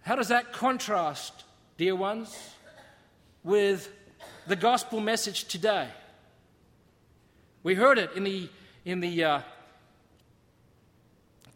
How 0.00 0.16
does 0.16 0.28
that 0.28 0.54
contrast, 0.54 1.44
dear 1.76 1.94
ones, 1.94 2.34
with 3.44 3.90
the 4.46 4.56
gospel 4.56 5.00
message 5.00 5.44
today? 5.44 5.88
We 7.62 7.74
heard 7.74 7.98
it 7.98 8.12
in 8.16 8.24
the, 8.24 8.48
in 8.86 9.00
the 9.00 9.22
uh, 9.22 9.40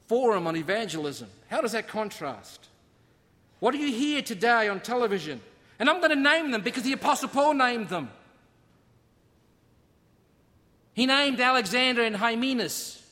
forum 0.06 0.46
on 0.46 0.56
evangelism. 0.56 1.28
How 1.48 1.60
does 1.60 1.72
that 1.72 1.88
contrast? 1.88 2.68
What 3.60 3.72
do 3.72 3.78
you 3.78 3.92
hear 3.92 4.22
today 4.22 4.68
on 4.68 4.80
television? 4.80 5.40
And 5.78 5.90
I'm 5.90 5.98
going 5.98 6.10
to 6.10 6.16
name 6.16 6.50
them 6.50 6.62
because 6.62 6.82
the 6.82 6.92
Apostle 6.92 7.28
Paul 7.28 7.54
named 7.54 7.88
them. 7.88 8.10
He 10.94 11.06
named 11.06 11.40
Alexander 11.40 12.02
and 12.02 12.16
Hymenaeus, 12.16 13.02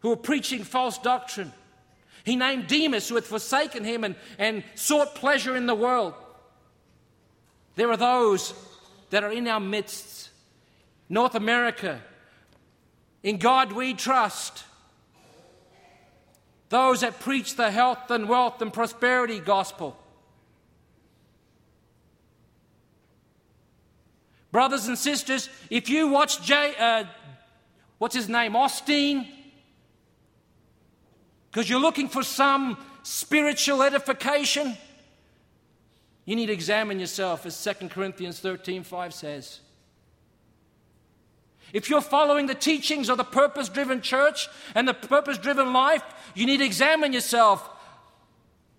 who 0.00 0.10
were 0.10 0.16
preaching 0.16 0.62
false 0.62 0.98
doctrine. 0.98 1.52
He 2.24 2.36
named 2.36 2.66
Demas, 2.66 3.08
who 3.08 3.14
had 3.14 3.24
forsaken 3.24 3.84
him 3.84 4.04
and, 4.04 4.14
and 4.38 4.64
sought 4.74 5.14
pleasure 5.14 5.56
in 5.56 5.66
the 5.66 5.74
world. 5.74 6.14
There 7.76 7.90
are 7.90 7.96
those 7.96 8.54
that 9.10 9.24
are 9.24 9.32
in 9.32 9.48
our 9.48 9.60
midst. 9.60 10.30
North 11.08 11.34
America, 11.34 12.00
in 13.22 13.38
God 13.38 13.72
we 13.72 13.94
trust. 13.94 14.64
Those 16.74 17.02
that 17.02 17.20
preach 17.20 17.54
the 17.54 17.70
health 17.70 18.10
and 18.10 18.28
wealth 18.28 18.60
and 18.60 18.72
prosperity 18.72 19.38
gospel. 19.38 19.96
Brothers 24.50 24.88
and 24.88 24.98
sisters, 24.98 25.48
if 25.70 25.88
you 25.88 26.08
watch 26.08 26.42
Jay, 26.42 26.74
uh, 26.76 27.04
what's 27.98 28.16
his 28.16 28.28
name, 28.28 28.54
Osteen, 28.54 29.28
because 31.52 31.70
you're 31.70 31.78
looking 31.78 32.08
for 32.08 32.24
some 32.24 32.76
spiritual 33.04 33.80
edification, 33.80 34.76
you 36.24 36.34
need 36.34 36.46
to 36.46 36.52
examine 36.52 36.98
yourself, 36.98 37.46
as 37.46 37.62
2 37.62 37.88
Corinthians 37.88 38.40
13 38.40 38.82
5 38.82 39.14
says. 39.14 39.60
If 41.74 41.90
you're 41.90 42.00
following 42.00 42.46
the 42.46 42.54
teachings 42.54 43.08
of 43.08 43.18
the 43.18 43.24
purpose 43.24 43.68
driven 43.68 44.00
church 44.00 44.48
and 44.76 44.86
the 44.86 44.94
purpose 44.94 45.38
driven 45.38 45.72
life, 45.72 46.04
you 46.32 46.46
need 46.46 46.58
to 46.58 46.64
examine 46.64 47.12
yourself, 47.12 47.68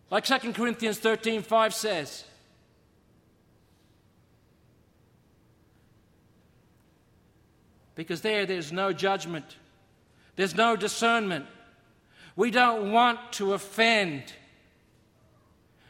like 0.09 0.23
2 0.23 0.53
Corinthians 0.53 0.97
13 0.97 1.41
5 1.41 1.73
says. 1.73 2.23
Because 7.95 8.21
there, 8.21 8.45
there's 8.45 8.71
no 8.71 8.93
judgment, 8.93 9.57
there's 10.37 10.55
no 10.55 10.77
discernment. 10.77 11.45
We 12.37 12.49
don't 12.49 12.93
want 12.93 13.19
to 13.33 13.53
offend. 13.53 14.23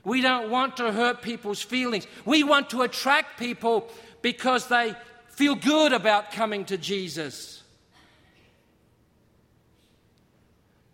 We 0.04 0.22
don't 0.22 0.50
want 0.50 0.78
to 0.78 0.92
hurt 0.92 1.22
people's 1.22 1.62
feelings. 1.62 2.08
We 2.26 2.44
want 2.44 2.72
to 2.72 2.82
attract 2.82 3.40
people 3.40 3.90
because 4.22 4.68
they 4.68 4.96
feel 5.36 5.56
good 5.56 5.94
about 5.94 6.32
coming 6.32 6.66
to 6.66 6.78
Jesus. 6.78 7.62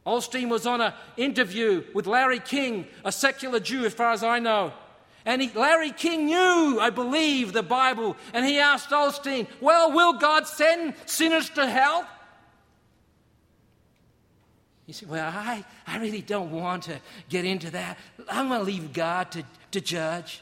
Osteen 0.06 0.50
was 0.50 0.66
on 0.66 0.82
an 0.82 0.94
interview 1.16 1.84
with 1.94 2.08
Larry 2.08 2.40
King, 2.40 2.88
a 3.06 3.12
secular 3.12 3.60
Jew, 3.60 3.86
as 3.86 3.94
far 3.94 4.12
as 4.12 4.24
I 4.24 4.40
know. 4.40 4.74
And 5.26 5.42
he, 5.42 5.52
Larry 5.54 5.92
King 5.92 6.26
knew, 6.26 6.80
I 6.82 6.90
believe, 6.90 7.54
the 7.54 7.62
Bible. 7.62 8.18
And 8.34 8.44
he 8.44 8.60
asked 8.60 8.90
Osteen, 8.90 9.48
Well, 9.60 9.92
will 9.92 10.14
God 10.14 10.48
send 10.48 10.96
sinners 11.06 11.50
to 11.52 11.68
hell? 11.68 12.08
He 14.88 14.94
said, 14.94 15.08
Well, 15.08 15.32
I, 15.32 15.64
I 15.86 16.00
really 16.00 16.24
don't 16.24 16.50
want 16.50 16.84
to 16.84 17.00
get 17.30 17.46
into 17.46 17.70
that. 17.70 18.00
I'm 18.28 18.48
going 18.48 18.62
to 18.62 18.66
leave 18.66 18.94
God 18.94 19.32
to, 19.34 19.44
to 19.72 19.82
judge. 19.82 20.42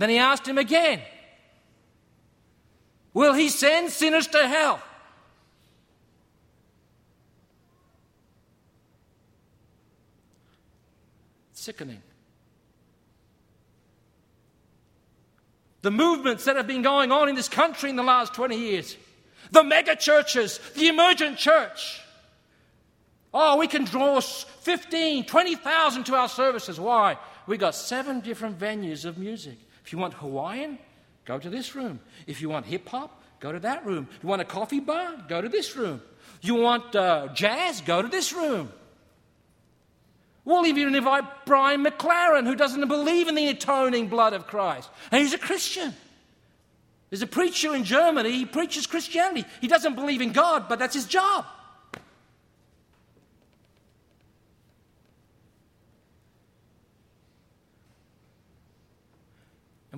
Then 0.00 0.08
he 0.08 0.16
asked 0.16 0.48
him 0.48 0.56
again, 0.56 1.02
Will 3.12 3.34
he 3.34 3.50
send 3.50 3.90
sinners 3.90 4.26
to 4.28 4.48
hell? 4.48 4.80
Sickening. 11.52 12.00
The 15.82 15.90
movements 15.90 16.46
that 16.46 16.56
have 16.56 16.66
been 16.66 16.80
going 16.80 17.12
on 17.12 17.28
in 17.28 17.34
this 17.34 17.50
country 17.50 17.90
in 17.90 17.96
the 17.96 18.02
last 18.02 18.32
20 18.32 18.56
years, 18.56 18.96
the 19.50 19.62
mega 19.62 19.94
churches, 19.96 20.60
the 20.76 20.88
emergent 20.88 21.36
church. 21.36 22.00
Oh, 23.34 23.58
we 23.58 23.66
can 23.66 23.84
draw 23.84 24.18
15, 24.18 25.26
20,000 25.26 26.04
to 26.04 26.14
our 26.14 26.28
services. 26.28 26.80
Why? 26.80 27.18
We 27.46 27.58
got 27.58 27.74
seven 27.74 28.20
different 28.20 28.58
venues 28.58 29.04
of 29.04 29.18
music. 29.18 29.58
If 29.84 29.92
you 29.92 29.98
want 29.98 30.14
Hawaiian, 30.14 30.78
go 31.24 31.38
to 31.38 31.50
this 31.50 31.74
room. 31.74 32.00
If 32.26 32.40
you 32.40 32.48
want 32.48 32.66
hip 32.66 32.88
hop, 32.88 33.22
go 33.40 33.52
to 33.52 33.60
that 33.60 33.84
room. 33.86 34.08
You 34.22 34.28
want 34.28 34.42
a 34.42 34.44
coffee 34.44 34.80
bar, 34.80 35.14
go 35.28 35.40
to 35.40 35.48
this 35.48 35.76
room. 35.76 36.02
You 36.42 36.54
want 36.54 36.94
uh, 36.94 37.28
jazz, 37.34 37.80
go 37.80 38.02
to 38.02 38.08
this 38.08 38.32
room. 38.32 38.72
We'll 40.44 40.66
even 40.66 40.94
invite 40.94 41.24
Brian 41.44 41.84
McLaren, 41.84 42.46
who 42.46 42.54
doesn't 42.54 42.88
believe 42.88 43.28
in 43.28 43.34
the 43.34 43.48
atoning 43.48 44.08
blood 44.08 44.32
of 44.32 44.46
Christ. 44.46 44.88
And 45.10 45.22
he's 45.22 45.34
a 45.34 45.38
Christian. 45.38 45.94
There's 47.10 47.22
a 47.22 47.26
preacher 47.26 47.74
in 47.74 47.84
Germany, 47.84 48.30
he 48.30 48.46
preaches 48.46 48.86
Christianity. 48.86 49.44
He 49.60 49.68
doesn't 49.68 49.96
believe 49.96 50.20
in 50.20 50.32
God, 50.32 50.68
but 50.68 50.78
that's 50.78 50.94
his 50.94 51.06
job. 51.06 51.44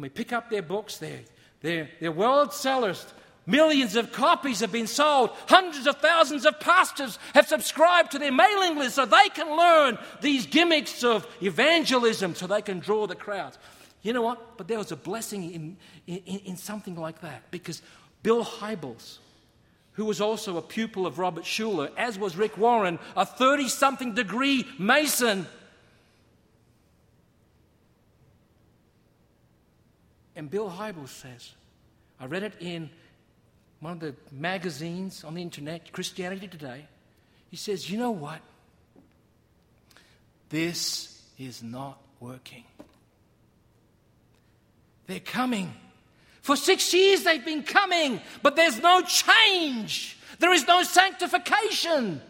And 0.03 0.11
we 0.11 0.15
pick 0.17 0.33
up 0.33 0.51
their 0.51 0.63
books, 0.63 0.99
they're, 0.99 1.21
they're, 1.61 1.89
they're 2.01 2.11
world 2.11 2.53
sellers. 2.53 3.07
Millions 3.47 3.95
of 3.95 4.11
copies 4.11 4.59
have 4.59 4.73
been 4.73 4.89
sold. 4.89 5.31
Hundreds 5.47 5.87
of 5.87 5.99
thousands 5.99 6.45
of 6.45 6.59
pastors 6.59 7.21
have 7.35 7.47
subscribed 7.47 8.11
to 8.11 8.19
their 8.19 8.33
mailing 8.33 8.77
list 8.77 8.97
so 8.97 9.07
they 9.07 9.29
can 9.29 9.57
learn 9.57 9.97
these 10.21 10.47
gimmicks 10.47 11.05
of 11.05 11.25
evangelism 11.41 12.35
so 12.35 12.49
they 12.49 12.63
can 12.63 12.81
draw 12.81 13.07
the 13.07 13.15
crowds. 13.15 13.59
You 14.03 14.13
know 14.13 14.23
what? 14.23 14.59
But 14.59 14.67
there 14.67 14.79
was 14.79 14.91
a 14.91 14.97
blessing 14.97 15.53
in, 15.53 15.77
in, 16.09 16.39
in 16.41 16.57
something 16.57 16.97
like 16.97 17.21
that 17.21 17.49
because 17.53 17.81
Bill 18.25 18.45
Hybels, 18.45 19.19
who 19.93 20.05
was 20.05 20.21
also 20.21 20.57
a 20.57 20.63
pupil 20.63 21.07
of 21.07 21.21
Robert 21.21 21.45
Schuller, 21.45 21.93
as 21.97 22.19
was 22.19 22.35
Rick 22.35 22.59
Warren, 22.59 22.99
a 23.17 23.25
30 23.25 23.69
something 23.69 24.15
degree 24.15 24.67
Mason, 24.81 25.47
And 30.35 30.51
Bill 30.51 30.71
Hybels 30.71 31.09
says, 31.09 31.53
I 32.19 32.27
read 32.27 32.43
it 32.43 32.55
in 32.61 32.91
one 33.81 33.95
of 33.95 34.01
the 34.01 34.15
magazines 34.31 35.25
on 35.25 35.35
the 35.35 35.43
internet, 35.43 35.93
Christianity 35.93 36.49
Today. 36.49 36.87
He 37.51 37.57
says, 37.57 37.91
You 37.91 37.99
know 37.99 38.13
what? 38.13 38.41
This 40.49 41.21
is 41.39 41.63
not 41.63 41.99
working. 42.21 42.65
They're 45.07 45.21
coming. 45.21 45.75
For 46.43 46.57
six 46.57 46.93
years 46.93 47.25
they've 47.25 47.45
been 47.45 47.63
coming, 47.63 48.21
but 48.43 48.57
there's 48.57 48.81
no 48.81 49.03
change. 49.03 50.19
There 50.39 50.53
is 50.53 50.67
no 50.67 50.83
sanctification. 50.83 52.21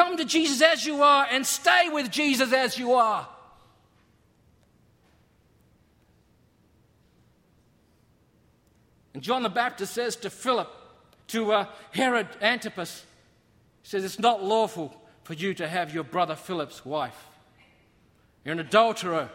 Come 0.00 0.16
to 0.16 0.24
Jesus 0.24 0.62
as 0.62 0.86
you 0.86 1.02
are 1.02 1.26
and 1.30 1.46
stay 1.46 1.90
with 1.90 2.10
Jesus 2.10 2.54
as 2.54 2.78
you 2.78 2.94
are. 2.94 3.28
And 9.12 9.22
John 9.22 9.42
the 9.42 9.50
Baptist 9.50 9.92
says 9.92 10.16
to 10.16 10.30
Philip, 10.30 10.70
to 11.26 11.52
uh, 11.52 11.66
Herod 11.90 12.28
Antipas, 12.40 13.04
he 13.82 13.90
says, 13.90 14.02
It's 14.02 14.18
not 14.18 14.42
lawful 14.42 14.98
for 15.22 15.34
you 15.34 15.52
to 15.52 15.68
have 15.68 15.92
your 15.92 16.04
brother 16.04 16.34
Philip's 16.34 16.82
wife. 16.82 17.26
You're 18.42 18.54
an 18.54 18.60
adulterer. 18.60 19.28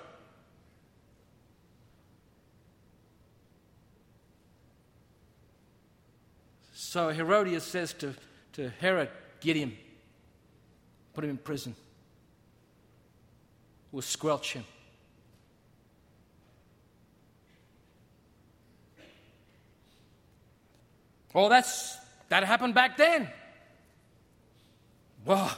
So 6.73 7.09
Herodias 7.09 7.63
says 7.63 7.93
to, 7.93 8.15
to 8.53 8.69
Herod, 8.79 9.09
Get 9.41 9.57
him. 9.57 9.77
Put 11.15 11.23
him 11.23 11.29
in 11.31 11.37
prison. 11.37 11.75
We'll 13.91 14.01
squelch 14.01 14.53
him. 14.53 14.65
Oh, 21.33 21.49
that's 21.49 21.97
that 22.29 22.43
happened 22.43 22.73
back 22.73 22.97
then. 22.97 23.29
Well, 25.25 25.51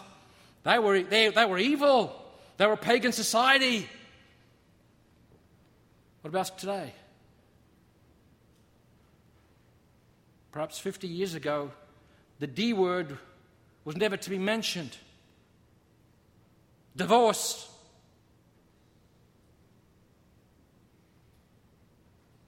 they 0.63 0.79
were, 0.79 1.01
they, 1.01 1.29
they 1.29 1.45
were 1.45 1.57
evil. 1.57 2.15
They 2.57 2.65
were 2.67 2.77
pagan 2.77 3.11
society. 3.11 3.87
What 6.21 6.29
about 6.29 6.57
today? 6.57 6.93
Perhaps 10.51 10.79
50 10.79 11.07
years 11.07 11.35
ago, 11.35 11.71
the 12.39 12.47
D 12.47 12.73
word 12.73 13.17
was 13.85 13.95
never 13.95 14.17
to 14.17 14.29
be 14.29 14.37
mentioned 14.37 14.97
divorce. 16.97 17.69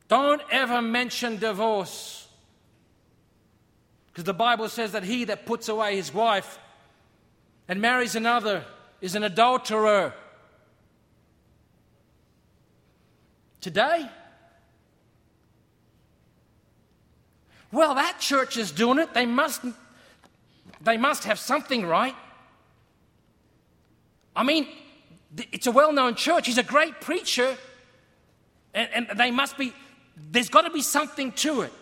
Don't 0.09 0.41
ever 0.51 0.81
mention 0.81 1.37
divorce. 1.37 2.27
Because 4.07 4.23
the 4.23 4.33
Bible 4.33 4.67
says 4.67 4.91
that 4.91 5.03
he 5.03 5.23
that 5.25 5.45
puts 5.45 5.69
away 5.69 5.95
his 5.95 6.13
wife 6.13 6.59
and 7.67 7.79
marries 7.79 8.15
another 8.15 8.65
is 8.99 9.15
an 9.15 9.23
adulterer. 9.23 10.13
Today? 13.61 14.09
Well, 17.71 17.93
that 17.95 18.19
church 18.19 18.57
is 18.57 18.71
doing 18.71 18.97
it. 18.97 19.13
They 19.13 19.27
must, 19.27 19.61
they 20.81 20.97
must 20.97 21.25
have 21.25 21.37
something 21.37 21.85
right. 21.85 22.15
I 24.39 24.43
mean, 24.43 24.69
it's 25.51 25.67
a 25.67 25.71
well 25.71 25.91
known 25.91 26.15
church. 26.15 26.47
He's 26.47 26.57
a 26.57 26.63
great 26.63 27.01
preacher. 27.01 27.57
And, 28.73 29.09
and 29.09 29.19
they 29.19 29.31
must 29.31 29.57
be, 29.57 29.73
there's 30.31 30.47
got 30.47 30.61
to 30.61 30.69
be 30.69 30.81
something 30.81 31.33
to 31.33 31.63
it. 31.63 31.73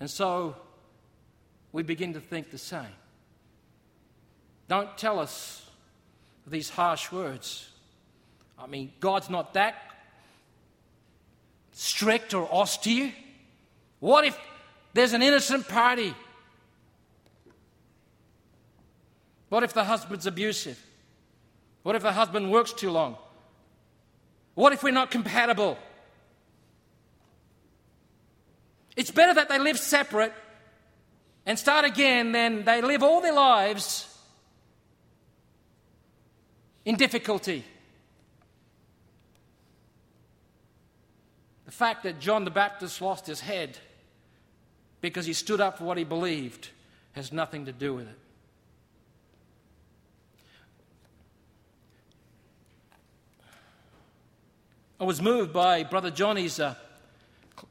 And 0.00 0.10
so 0.10 0.56
we 1.70 1.84
begin 1.84 2.14
to 2.14 2.20
think 2.20 2.50
the 2.50 2.58
same. 2.58 2.96
Don't 4.66 4.98
tell 4.98 5.20
us 5.20 5.64
these 6.48 6.70
harsh 6.70 7.12
words. 7.12 7.70
I 8.58 8.66
mean, 8.66 8.90
God's 8.98 9.30
not 9.30 9.54
that 9.54 9.76
strict 11.70 12.34
or 12.34 12.50
austere. 12.50 13.12
What 14.00 14.24
if 14.24 14.36
there's 14.92 15.12
an 15.12 15.22
innocent 15.22 15.68
party 15.68 16.16
What 19.50 19.62
if 19.62 19.74
the 19.74 19.84
husband's 19.84 20.26
abusive? 20.26 20.82
What 21.82 21.96
if 21.96 22.02
the 22.02 22.12
husband 22.12 22.50
works 22.50 22.72
too 22.72 22.90
long? 22.90 23.16
What 24.54 24.72
if 24.72 24.82
we're 24.82 24.92
not 24.92 25.10
compatible? 25.10 25.76
It's 28.96 29.10
better 29.10 29.34
that 29.34 29.48
they 29.48 29.58
live 29.58 29.78
separate 29.78 30.32
and 31.46 31.58
start 31.58 31.84
again 31.84 32.32
than 32.32 32.64
they 32.64 32.80
live 32.80 33.02
all 33.02 33.20
their 33.20 33.32
lives 33.32 34.06
in 36.84 36.96
difficulty. 36.96 37.64
The 41.66 41.72
fact 41.72 42.04
that 42.04 42.20
John 42.20 42.44
the 42.44 42.50
Baptist 42.50 43.00
lost 43.00 43.26
his 43.26 43.40
head 43.40 43.78
because 45.00 45.26
he 45.26 45.32
stood 45.32 45.60
up 45.60 45.78
for 45.78 45.84
what 45.84 45.98
he 45.98 46.04
believed 46.04 46.68
has 47.12 47.32
nothing 47.32 47.64
to 47.66 47.72
do 47.72 47.94
with 47.94 48.08
it. 48.08 48.18
I 55.00 55.04
was 55.04 55.22
moved 55.22 55.50
by 55.54 55.82
Brother 55.82 56.10
Johnny's 56.10 56.60
uh, 56.60 56.74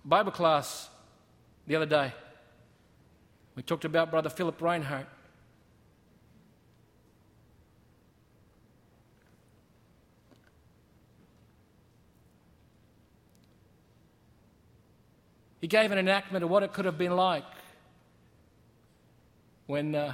Bible 0.03 0.31
class 0.31 0.89
the 1.67 1.75
other 1.75 1.85
day. 1.85 2.11
We 3.55 3.61
talked 3.61 3.85
about 3.85 4.09
Brother 4.09 4.31
Philip 4.31 4.59
Reinhardt. 4.59 5.05
He 15.61 15.67
gave 15.67 15.91
an 15.91 15.99
enactment 15.99 16.43
of 16.43 16.49
what 16.49 16.63
it 16.63 16.73
could 16.73 16.85
have 16.85 16.97
been 16.97 17.15
like 17.15 17.43
when 19.67 19.93
uh, 19.93 20.13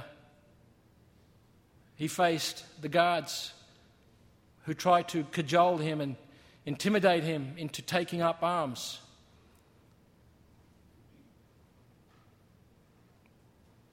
he 1.94 2.08
faced 2.08 2.62
the 2.82 2.90
guards 2.90 3.54
who 4.64 4.74
tried 4.74 5.08
to 5.08 5.24
cajole 5.32 5.78
him 5.78 6.02
and 6.02 6.16
intimidate 6.66 7.22
him 7.22 7.54
into 7.56 7.80
taking 7.80 8.20
up 8.20 8.42
arms. 8.42 9.00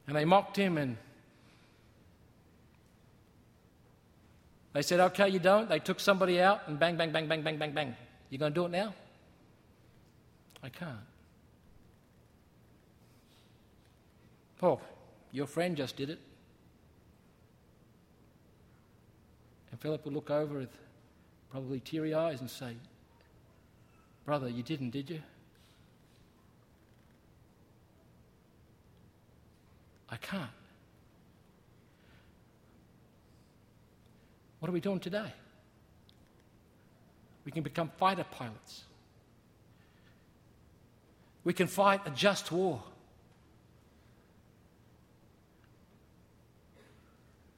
And 0.08 0.16
they 0.18 0.26
mocked 0.26 0.58
him 0.58 0.78
and 0.78 0.98
they 4.74 4.82
said, 4.82 5.00
Okay, 5.00 5.30
you 5.30 5.40
don't. 5.40 5.70
They 5.70 5.80
took 5.80 6.00
somebody 6.00 6.42
out 6.42 6.62
and 6.68 6.78
bang, 6.78 6.98
bang, 6.98 7.12
bang, 7.12 7.28
bang, 7.28 7.42
bang, 7.44 7.58
bang, 7.58 7.72
bang. 7.72 7.96
You 8.30 8.38
going 8.40 8.54
to 8.54 8.60
do 8.60 8.66
it 8.66 8.72
now? 8.72 8.94
I 10.64 10.70
can't. 10.70 10.98
Oh, 14.62 14.82
your 15.32 15.46
friend 15.46 15.78
just 15.78 15.96
did 15.96 16.10
it. 16.10 16.20
And 19.72 19.80
Philip 19.80 20.04
would 20.06 20.14
look 20.14 20.32
over 20.32 20.58
with 20.60 20.78
probably 21.54 21.80
teary 21.80 22.16
eyes 22.16 22.42
and 22.42 22.50
say, 22.50 22.76
Brother, 24.26 24.50
you 24.50 24.64
didn't, 24.64 24.90
did 24.90 25.08
you? 25.08 25.22
I 30.10 30.16
can't. 30.16 30.50
What 34.60 34.70
are 34.70 34.72
we 34.72 34.80
doing 34.80 35.00
today? 35.00 35.32
We 37.46 37.52
can 37.52 37.62
become 37.62 37.92
fighter 37.98 38.26
pilots. 38.32 38.86
We 41.44 41.54
can 41.54 41.68
fight 41.68 42.02
a 42.08 42.10
just 42.10 42.52
war. 42.52 42.82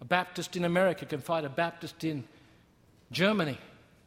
A 0.01 0.05
Baptist 0.05 0.57
in 0.57 0.65
America 0.65 1.05
can 1.05 1.21
fight 1.21 1.45
a 1.45 1.49
Baptist 1.49 2.03
in 2.03 2.25
Germany, 3.09 3.57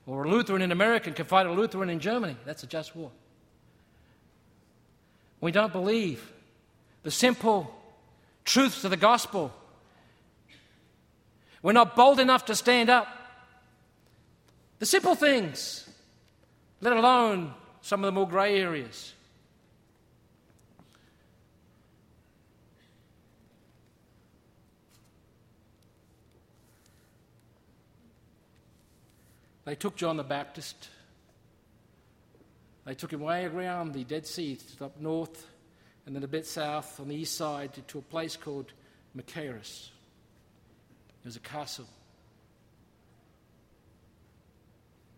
or 0.09 0.25
a 0.25 0.29
Lutheran 0.29 0.63
in 0.63 0.73
America 0.73 1.11
can 1.11 1.27
fight 1.27 1.47
a 1.47 1.53
Lutheran 1.53 1.91
in 1.91 2.01
Germany. 2.01 2.37
That's 2.47 2.63
a 2.63 2.67
just 2.67 2.97
war. 2.97 3.11
We 5.41 5.53
don't 5.53 5.73
believe 5.73 6.33
the 7.03 7.11
simple 7.11 7.73
truths 8.45 8.83
of 8.85 8.91
the 8.91 8.97
gospel. 8.97 9.53
We're 11.63 11.73
not 11.73 11.95
bold 11.95 12.21
enough 12.21 12.47
to 12.47 12.55
stand 12.55 12.89
up. 12.89 13.07
The 14.79 14.87
simple 14.87 15.15
things, 15.15 15.89
let 16.81 16.97
alone 16.97 17.53
some 17.83 18.03
of 18.03 18.07
the 18.07 18.13
more 18.13 18.27
grey 18.27 18.59
areas. 18.61 19.13
They 29.69 29.75
took 29.75 29.97
John 29.97 30.17
the 30.17 30.25
Baptist. 30.25 30.89
They 32.87 32.95
took 32.95 33.13
him 33.13 33.21
way 33.21 33.45
around 33.45 33.93
the 33.93 34.03
Dead 34.03 34.27
Sea, 34.27 34.59
up 34.81 34.99
north, 34.99 35.47
and 36.07 36.17
then 36.17 36.25
a 36.25 36.27
bit 36.27 36.47
south 36.47 36.99
on 36.99 37.09
the 37.09 37.15
east 37.15 37.37
side 37.37 37.75
to 37.89 37.99
a 37.99 38.01
place 38.01 38.35
called 38.35 38.73
Machaerus. 39.15 39.91
It 41.23 41.27
was 41.27 41.37
a 41.37 41.41
castle. 41.41 41.85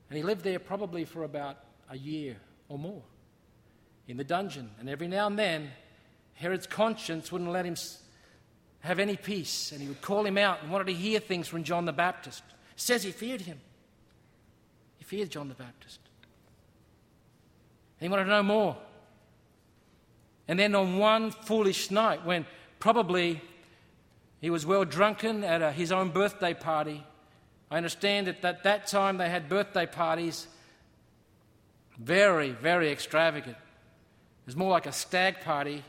And 0.08 0.16
he 0.16 0.24
lived 0.24 0.42
there 0.42 0.58
probably 0.58 1.04
for 1.04 1.22
about 1.22 1.58
a 1.88 1.96
year 1.96 2.36
or 2.68 2.76
more 2.76 3.02
in 4.08 4.16
the 4.16 4.24
dungeon. 4.24 4.68
And 4.80 4.88
every 4.88 5.06
now 5.06 5.28
and 5.28 5.38
then, 5.38 5.70
Herod's 6.34 6.66
conscience 6.66 7.30
wouldn't 7.30 7.52
let 7.52 7.66
him 7.66 7.76
have 8.80 8.98
any 8.98 9.16
peace. 9.16 9.70
And 9.70 9.80
he 9.80 9.86
would 9.86 10.02
call 10.02 10.26
him 10.26 10.38
out 10.38 10.60
and 10.64 10.72
wanted 10.72 10.88
to 10.88 10.94
hear 10.94 11.20
things 11.20 11.46
from 11.46 11.62
John 11.62 11.84
the 11.84 11.92
Baptist. 11.92 12.42
It 12.72 12.80
says 12.80 13.04
he 13.04 13.12
feared 13.12 13.42
him 13.42 13.60
feared 15.10 15.28
John 15.28 15.48
the 15.48 15.54
Baptist. 15.54 15.98
And 17.98 18.06
he 18.06 18.08
wanted 18.08 18.26
to 18.26 18.30
know 18.30 18.44
more. 18.44 18.76
And 20.46 20.56
then 20.56 20.72
on 20.76 20.98
one 20.98 21.32
foolish 21.32 21.90
night, 21.90 22.24
when 22.24 22.46
probably 22.78 23.42
he 24.40 24.50
was 24.50 24.64
well 24.64 24.84
drunken 24.84 25.42
at 25.42 25.62
a, 25.62 25.72
his 25.72 25.90
own 25.90 26.10
birthday 26.10 26.54
party, 26.54 27.04
I 27.72 27.76
understand 27.76 28.28
that 28.28 28.44
at 28.44 28.62
that 28.62 28.86
time 28.86 29.16
they 29.16 29.28
had 29.28 29.48
birthday 29.48 29.84
parties 29.84 30.46
very, 31.98 32.52
very 32.52 32.92
extravagant. 32.92 33.56
It 33.56 34.46
was 34.46 34.54
more 34.54 34.70
like 34.70 34.86
a 34.86 34.92
stag 34.92 35.40
party 35.40 35.82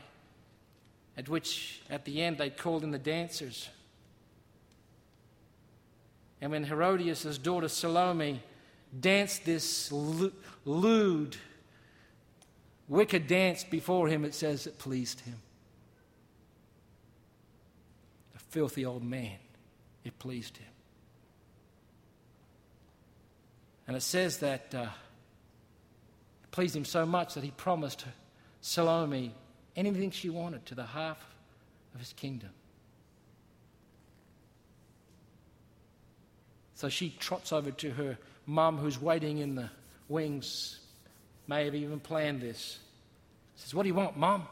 at 1.16 1.28
which, 1.28 1.80
at 1.88 2.04
the 2.04 2.22
end, 2.22 2.38
they 2.38 2.50
called 2.50 2.82
in 2.82 2.90
the 2.90 2.98
dancers. 2.98 3.68
And 6.40 6.50
when 6.50 6.64
Herodias' 6.64 7.38
daughter 7.38 7.68
Salome 7.68 8.42
danced 8.98 9.44
this 9.44 9.90
lewd, 9.90 11.36
wicked 12.88 13.26
dance 13.26 13.64
before 13.64 14.08
him, 14.08 14.24
it 14.24 14.34
says 14.34 14.66
it 14.66 14.78
pleased 14.78 15.20
him. 15.20 15.36
The 18.34 18.38
filthy 18.38 18.84
old 18.84 19.02
man, 19.02 19.38
it 20.04 20.18
pleased 20.18 20.58
him. 20.58 20.66
And 23.86 23.96
it 23.96 24.02
says 24.02 24.38
that 24.38 24.74
uh, 24.74 24.88
it 26.42 26.50
pleased 26.50 26.76
him 26.76 26.84
so 26.84 27.04
much 27.04 27.34
that 27.34 27.44
he 27.44 27.50
promised 27.50 28.04
Salome 28.60 29.34
anything 29.74 30.10
she 30.10 30.30
wanted 30.30 30.64
to 30.66 30.74
the 30.74 30.86
half 30.86 31.18
of 31.94 32.00
his 32.00 32.12
kingdom. 32.12 32.50
So 36.74 36.88
she 36.88 37.10
trots 37.18 37.52
over 37.52 37.70
to 37.70 37.90
her 37.92 38.18
mum 38.46 38.78
who's 38.78 39.00
waiting 39.00 39.38
in 39.38 39.54
the 39.54 39.70
wings 40.08 40.78
may 41.46 41.64
have 41.64 41.74
even 41.74 42.00
planned 42.00 42.40
this. 42.40 42.78
Says, 43.56 43.74
What 43.74 43.82
do 43.82 43.88
you 43.88 43.94
want, 43.94 44.16
mum? 44.16 44.46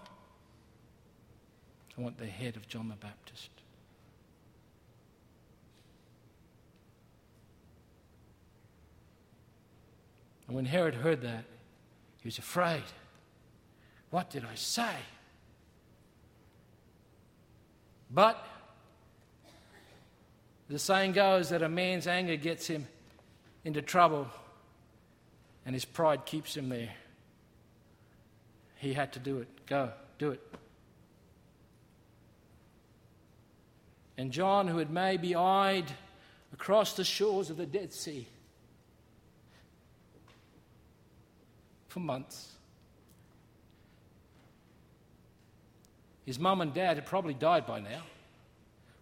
I 1.99 2.01
want 2.01 2.18
the 2.18 2.26
head 2.26 2.57
of 2.57 2.66
John 2.68 2.88
the 2.88 2.95
Baptist. 2.95 3.51
And 10.47 10.57
when 10.57 10.64
Herod 10.64 10.95
heard 10.95 11.22
that, 11.22 11.45
he 12.22 12.26
was 12.26 12.38
afraid. 12.38 12.82
What 14.11 14.30
did 14.30 14.45
I 14.45 14.57
say? 14.57 14.95
But 18.11 18.45
the 20.68 20.78
saying 20.78 21.12
goes 21.12 21.51
that 21.51 21.62
a 21.62 21.68
man's 21.68 22.07
anger 22.07 22.36
gets 22.36 22.66
him 22.66 22.86
into 23.65 23.83
trouble 23.83 24.29
and 25.67 25.75
his 25.75 25.85
pride 25.85 26.25
keeps 26.25 26.57
him 26.57 26.69
there. 26.69 26.91
He 28.77 28.95
had 28.95 29.13
to 29.13 29.19
do 29.19 29.39
it. 29.39 29.49
Go, 29.67 29.93
do 30.19 30.31
it. 30.31 30.41
And 34.17 34.33
John, 34.33 34.69
who 34.69 34.79
had 34.79 34.91
maybe 34.91 35.35
eyed 35.35 35.87
across 36.53 36.95
the 36.95 37.05
shores 37.05 37.51
of 37.51 37.57
the 37.57 37.67
Dead 37.67 37.93
Sea 37.93 38.27
for 41.89 42.01
months, 42.01 42.53
his 46.25 46.39
mum 46.39 46.61
and 46.61 46.73
dad 46.73 46.97
had 46.97 47.07
probably 47.07 47.35
died 47.35 47.67
by 47.67 47.81
now. 47.81 48.03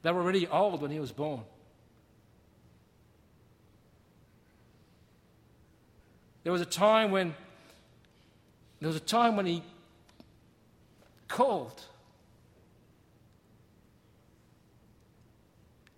They 0.02 0.12
were 0.12 0.20
already 0.20 0.46
old 0.46 0.82
when 0.82 0.90
he 0.90 1.00
was 1.00 1.12
born. 1.12 1.42
There 6.48 6.52
was 6.54 6.62
a 6.62 6.64
time 6.64 7.10
when 7.10 7.34
there 8.80 8.86
was 8.86 8.96
a 8.96 9.00
time 9.00 9.36
when 9.36 9.44
he 9.44 9.62
called. 11.28 11.78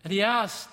And 0.02 0.12
he 0.12 0.22
asked, 0.22 0.68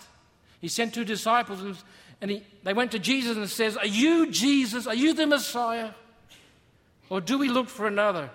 he 0.62 0.68
sent 0.68 0.96
two 0.96 1.06
disciples 1.06 1.84
and 2.22 2.32
he, 2.32 2.44
they 2.64 2.74
went 2.74 2.92
to 2.94 2.98
Jesus 2.98 3.38
and 3.38 3.48
says, 3.48 3.78
Are 3.78 3.86
you 3.86 4.32
Jesus? 4.32 4.88
Are 4.88 4.96
you 4.96 5.14
the 5.14 5.28
Messiah? 5.28 5.92
Or 7.12 7.22
do 7.22 7.38
we 7.38 7.48
look 7.48 7.70
for 7.70 7.86
another? 7.86 8.32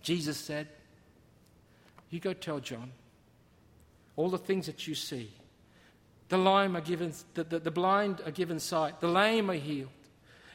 Jesus 0.00 0.38
said, 0.38 0.66
You 2.08 2.20
go 2.20 2.32
tell 2.32 2.58
John 2.58 2.90
all 4.16 4.28
the 4.28 4.38
things 4.38 4.66
that 4.66 4.86
you 4.86 4.94
see, 4.94 5.30
The 6.28 6.38
lame 6.38 6.76
are 6.76 6.80
given, 6.80 7.12
the, 7.34 7.44
the, 7.44 7.58
the 7.58 7.70
blind 7.70 8.20
are 8.24 8.30
given 8.30 8.58
sight, 8.58 9.00
the 9.00 9.08
lame 9.08 9.50
are 9.50 9.54
healed, 9.54 9.90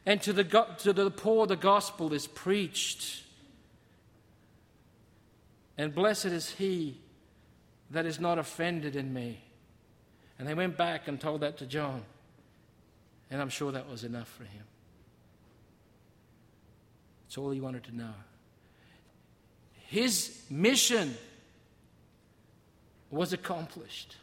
and 0.05 0.21
to 0.23 0.33
the, 0.33 0.43
to 0.79 0.93
the 0.93 1.11
poor 1.11 1.45
the 1.45 1.55
gospel 1.55 2.13
is 2.13 2.27
preached. 2.27 3.23
And 5.77 5.93
blessed 5.93 6.25
is 6.25 6.49
he 6.51 6.99
that 7.91 8.05
is 8.05 8.19
not 8.19 8.37
offended 8.37 8.95
in 8.95 9.13
me. 9.13 9.41
And 10.37 10.47
they 10.47 10.53
went 10.53 10.77
back 10.77 11.07
and 11.07 11.19
told 11.19 11.41
that 11.41 11.57
to 11.57 11.65
John. 11.65 12.03
And 13.31 13.41
I'm 13.41 13.49
sure 13.49 13.71
that 13.71 13.89
was 13.89 14.03
enough 14.03 14.27
for 14.27 14.43
him. 14.43 14.63
It's 17.27 17.37
all 17.37 17.51
he 17.51 17.61
wanted 17.61 17.83
to 17.85 17.95
know. 17.95 18.13
His 19.87 20.41
mission 20.49 21.15
was 23.09 23.33
accomplished. 23.33 24.15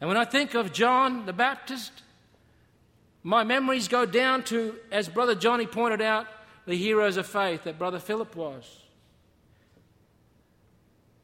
And 0.00 0.08
when 0.08 0.16
I 0.16 0.24
think 0.24 0.54
of 0.54 0.72
John 0.72 1.26
the 1.26 1.32
Baptist, 1.32 1.92
my 3.22 3.42
memories 3.42 3.88
go 3.88 4.04
down 4.04 4.42
to, 4.44 4.76
as 4.92 5.08
Brother 5.08 5.34
Johnny 5.34 5.66
pointed 5.66 6.02
out, 6.02 6.26
the 6.66 6.74
heroes 6.74 7.16
of 7.16 7.26
faith 7.26 7.64
that 7.64 7.78
Brother 7.78 7.98
Philip 7.98 8.36
was. 8.36 8.80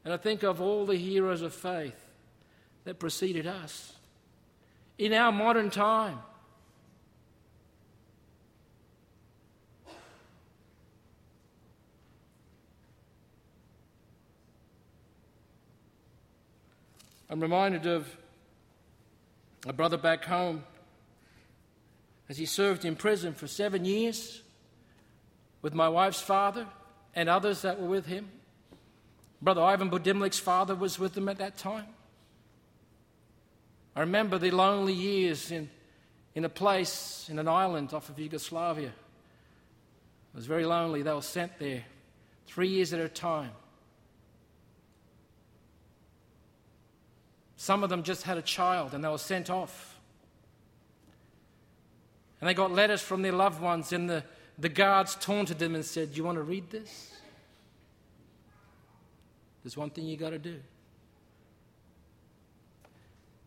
And 0.03 0.13
I 0.13 0.17
think 0.17 0.43
of 0.43 0.61
all 0.61 0.85
the 0.85 0.95
heroes 0.95 1.41
of 1.41 1.53
faith 1.53 1.95
that 2.85 2.99
preceded 2.99 3.45
us 3.45 3.93
in 4.97 5.13
our 5.13 5.31
modern 5.31 5.69
time. 5.69 6.19
I'm 17.31 17.39
reminded 17.39 17.85
of 17.85 18.13
a 19.65 19.71
brother 19.71 19.95
back 19.95 20.25
home 20.25 20.65
as 22.27 22.37
he 22.37 22.45
served 22.45 22.83
in 22.83 22.97
prison 22.97 23.33
for 23.33 23.47
seven 23.47 23.85
years 23.85 24.41
with 25.61 25.73
my 25.73 25.87
wife's 25.87 26.19
father 26.19 26.67
and 27.15 27.29
others 27.29 27.61
that 27.61 27.79
were 27.79 27.87
with 27.87 28.05
him. 28.05 28.27
Brother 29.41 29.61
Ivan 29.61 29.89
Budimlik's 29.89 30.39
father 30.39 30.75
was 30.75 30.99
with 30.99 31.13
them 31.13 31.29
at 31.29 31.37
that 31.37 31.57
time. 31.57 31.87
I 33.95 34.01
remember 34.01 34.37
the 34.37 34.51
lonely 34.51 34.93
years 34.93 35.51
in, 35.51 35.69
in 36.35 36.43
a 36.43 36.49
place, 36.49 37.27
in 37.29 37.39
an 37.39 37.47
island 37.47 37.93
off 37.93 38.09
of 38.09 38.19
Yugoslavia. 38.19 38.89
It 38.89 40.35
was 40.35 40.47
very 40.47 40.65
lonely. 40.65 41.01
They 41.01 41.13
were 41.13 41.21
sent 41.21 41.57
there 41.59 41.85
three 42.45 42.67
years 42.67 42.91
at 42.91 42.99
a 42.99 43.07
time. 43.07 43.51
Some 47.61 47.83
of 47.83 47.91
them 47.91 48.01
just 48.01 48.23
had 48.23 48.39
a 48.39 48.41
child 48.41 48.95
and 48.95 49.03
they 49.03 49.07
were 49.07 49.19
sent 49.19 49.51
off. 49.51 49.99
And 52.39 52.49
they 52.49 52.55
got 52.55 52.71
letters 52.71 53.03
from 53.03 53.21
their 53.21 53.33
loved 53.33 53.61
ones, 53.61 53.93
and 53.93 54.09
the, 54.09 54.23
the 54.57 54.67
guards 54.67 55.13
taunted 55.13 55.59
them 55.59 55.75
and 55.75 55.85
said, 55.85 56.09
Do 56.09 56.17
you 56.17 56.23
want 56.23 56.39
to 56.39 56.41
read 56.41 56.71
this? 56.71 57.11
There's 59.63 59.77
one 59.77 59.91
thing 59.91 60.07
you 60.07 60.17
got 60.17 60.31
to 60.31 60.39
do. 60.39 60.59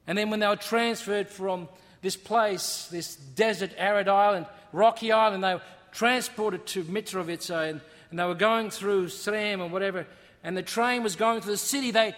And 0.06 0.16
then 0.16 0.30
when 0.30 0.38
they 0.38 0.46
were 0.46 0.54
transferred 0.54 1.28
from 1.28 1.68
this 2.00 2.14
place, 2.14 2.86
this 2.92 3.16
desert, 3.16 3.72
arid 3.76 4.06
island, 4.06 4.46
rocky 4.72 5.10
island, 5.10 5.42
they 5.42 5.54
were 5.54 5.62
transported 5.90 6.66
to 6.66 6.84
Mitrovica 6.84 7.68
and, 7.68 7.80
and 8.10 8.18
they 8.20 8.24
were 8.24 8.36
going 8.36 8.70
through 8.70 9.06
Srem 9.06 9.60
and 9.60 9.72
whatever, 9.72 10.06
and 10.44 10.56
the 10.56 10.62
train 10.62 11.02
was 11.02 11.16
going 11.16 11.40
through 11.40 11.54
the 11.54 11.58
city. 11.58 11.90
They 11.90 12.14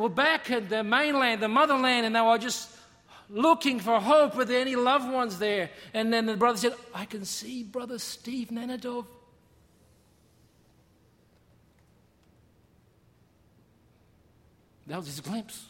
were 0.00 0.08
back 0.08 0.50
at 0.50 0.68
the 0.68 0.82
mainland, 0.82 1.42
the 1.42 1.48
motherland, 1.48 2.06
and 2.06 2.16
they 2.16 2.20
were 2.20 2.38
just 2.38 2.70
looking 3.28 3.78
for 3.78 4.00
hope. 4.00 4.34
Were 4.34 4.44
there 4.44 4.60
any 4.60 4.76
loved 4.76 5.10
ones 5.10 5.38
there? 5.38 5.70
And 5.94 6.12
then 6.12 6.26
the 6.26 6.36
brother 6.36 6.58
said, 6.58 6.74
I 6.94 7.04
can 7.04 7.24
see 7.24 7.62
Brother 7.62 7.98
Steve 7.98 8.48
Nenadov. 8.48 9.06
That 14.86 14.96
was 14.96 15.06
his 15.06 15.20
glimpse. 15.20 15.66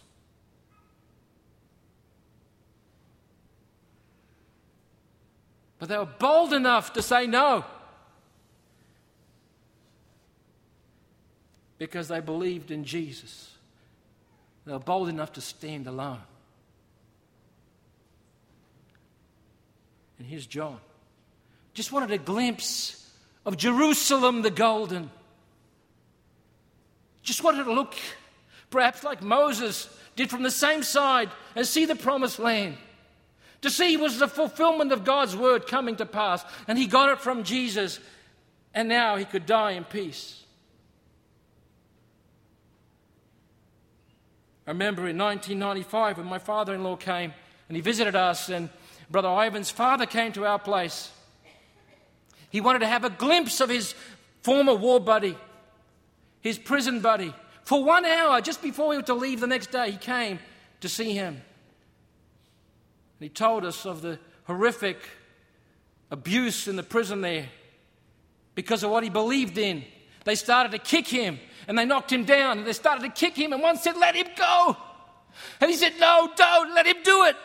But 5.79 5.89
they 5.89 5.99
were 5.99 6.07
bold 6.07 6.53
enough 6.53 6.93
to 6.95 7.03
say 7.03 7.27
no. 7.27 7.65
Because 11.79 12.09
they 12.09 12.21
believed 12.21 12.71
in 12.71 12.85
Jesus. 12.85 13.51
They 14.65 14.73
were 14.73 14.79
bold 14.79 15.09
enough 15.09 15.33
to 15.35 15.41
stand 15.41 15.87
alone. 15.87 16.21
And 20.19 20.29
here's 20.29 20.47
John. 20.47 20.79
Just 21.73 21.93
wanted 21.93 22.11
a 22.11 22.19
glimpse 22.19 23.11
of 23.47 23.57
Jerusalem 23.57 24.43
the 24.43 24.51
golden. 24.51 25.11
Just 27.23 27.43
wanted 27.43 27.65
to 27.65 27.73
look, 27.73 27.95
perhaps 28.69 29.03
like 29.03 29.23
Moses 29.23 29.89
did 30.17 30.29
from 30.29 30.43
the 30.43 30.51
same 30.51 30.83
side, 30.83 31.31
and 31.57 31.67
see 31.67 31.87
the 31.87 31.97
promised 31.97 32.39
land. 32.39 32.77
To 33.63 33.71
see 33.71 33.97
was 33.97 34.19
the 34.19 34.29
fulfillment 34.29 34.93
of 34.93 35.05
God's 35.05 35.37
word 35.37 35.67
coming 35.67 35.97
to 35.97 36.07
pass. 36.07 36.45
And 36.67 36.79
he 36.79 36.87
got 36.87 37.11
it 37.11 37.21
from 37.21 37.45
Jesus, 37.45 38.01
and 38.75 38.89
now 38.89 39.17
he 39.17 39.25
could 39.25 39.47
die 39.47 39.73
in 39.73 39.85
peace. 39.85 40.40
I 44.71 44.73
remember 44.73 45.09
in 45.09 45.19
1995 45.19 46.19
when 46.19 46.29
my 46.29 46.39
father 46.39 46.73
in 46.77 46.85
law 46.85 46.95
came 46.95 47.35
and 47.69 47.75
he 47.75 47.81
visited 47.81 48.15
us, 48.15 48.51
and 48.51 48.71
Brother 49.11 49.29
Ivan's 49.29 49.69
father 49.69 50.07
came 50.07 50.31
to 50.35 50.47
our 50.47 50.61
place. 50.61 51.11
He 52.51 52.61
wanted 52.61 52.79
to 52.79 52.87
have 52.87 53.03
a 53.03 53.11
glimpse 53.11 53.61
of 53.61 53.69
his 53.69 53.97
former 54.43 54.77
war 54.77 55.01
buddy, 55.01 55.37
his 56.41 56.57
prison 56.57 57.01
buddy. 57.01 57.35
For 57.65 57.83
one 57.83 58.05
hour, 58.05 58.41
just 58.41 58.63
before 58.63 58.93
he 58.93 58.99
was 58.99 59.07
to 59.07 59.15
leave 59.15 59.41
the 59.41 59.49
next 59.49 59.73
day, 59.73 59.91
he 59.91 59.97
came 59.97 60.39
to 60.83 60.89
see 60.89 61.15
him. 61.15 61.35
And 61.35 61.43
he 63.19 63.29
told 63.29 63.65
us 63.65 63.85
of 63.85 64.03
the 64.03 64.21
horrific 64.45 64.99
abuse 66.13 66.69
in 66.69 66.77
the 66.77 66.85
prison 66.85 67.23
there 67.23 67.49
because 68.55 68.85
of 68.85 68.93
what 68.93 69.03
he 69.03 69.11
believed 69.11 69.59
in. 69.59 69.83
They 70.23 70.37
started 70.37 70.71
to 70.71 70.79
kick 70.79 71.09
him 71.09 71.41
and 71.71 71.79
they 71.79 71.85
knocked 71.85 72.11
him 72.11 72.25
down 72.25 72.59
and 72.59 72.67
they 72.67 72.73
started 72.73 73.03
to 73.03 73.09
kick 73.09 73.37
him, 73.37 73.53
and 73.53 73.63
one 73.63 73.77
said, 73.77 73.97
Let 73.97 74.17
him 74.17 74.27
go. 74.37 74.77
And 75.61 75.71
he 75.71 75.77
said, 75.77 75.93
No, 76.01 76.29
don't 76.37 76.75
let 76.75 76.85
him 76.85 76.97
do 77.05 77.27
it. 77.27 77.37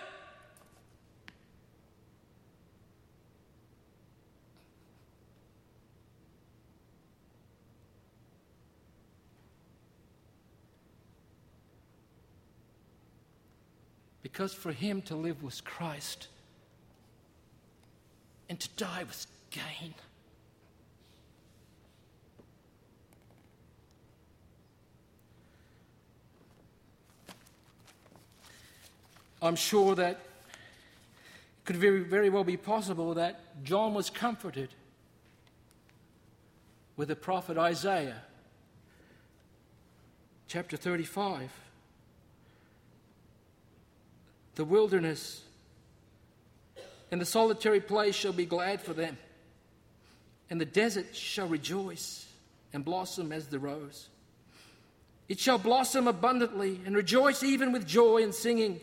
Because 14.24 14.56
for 14.56 14.72
him 14.72 15.04
to 15.04 15.16
live 15.16 15.44
was 15.44 15.62
Christ 15.62 16.30
and 18.50 18.60
to 18.60 18.70
die 18.76 19.04
was 19.04 19.28
gain. 19.52 19.94
I'm 29.46 29.56
sure 29.56 29.96
that 29.96 30.12
it 30.12 30.20
could 31.66 31.76
very, 31.76 32.02
very 32.02 32.30
well 32.30 32.44
be 32.44 32.58
possible 32.58 33.14
that 33.16 33.64
John 33.64 33.94
was 33.94 34.10
comforted 34.10 34.70
with 36.98 37.10
the 37.10 37.16
prophet 37.16 37.58
Isaiah, 37.58 38.22
chapter 40.48 40.78
35 40.78 41.52
the 44.56 44.66
wilderness 44.66 45.44
and 47.12 47.22
the 47.22 47.26
solitary 47.26 47.80
place 47.80 48.16
shall 48.16 48.34
be 48.34 48.46
glad 48.46 48.82
for 48.82 48.94
them, 48.94 49.18
and 50.50 50.60
the 50.60 50.66
desert 50.66 51.16
shall 51.16 51.48
rejoice 51.48 52.26
and 52.74 52.84
blossom 52.84 53.32
as 53.32 53.48
the 53.48 53.60
rose. 53.60 54.10
It 55.28 55.40
shall 55.40 55.58
blossom 55.58 56.08
abundantly 56.08 56.80
and 56.86 56.96
rejoice 56.96 57.44
even 57.44 57.72
with 57.72 57.88
joy 57.88 58.24
and 58.24 58.34
singing. 58.34 58.80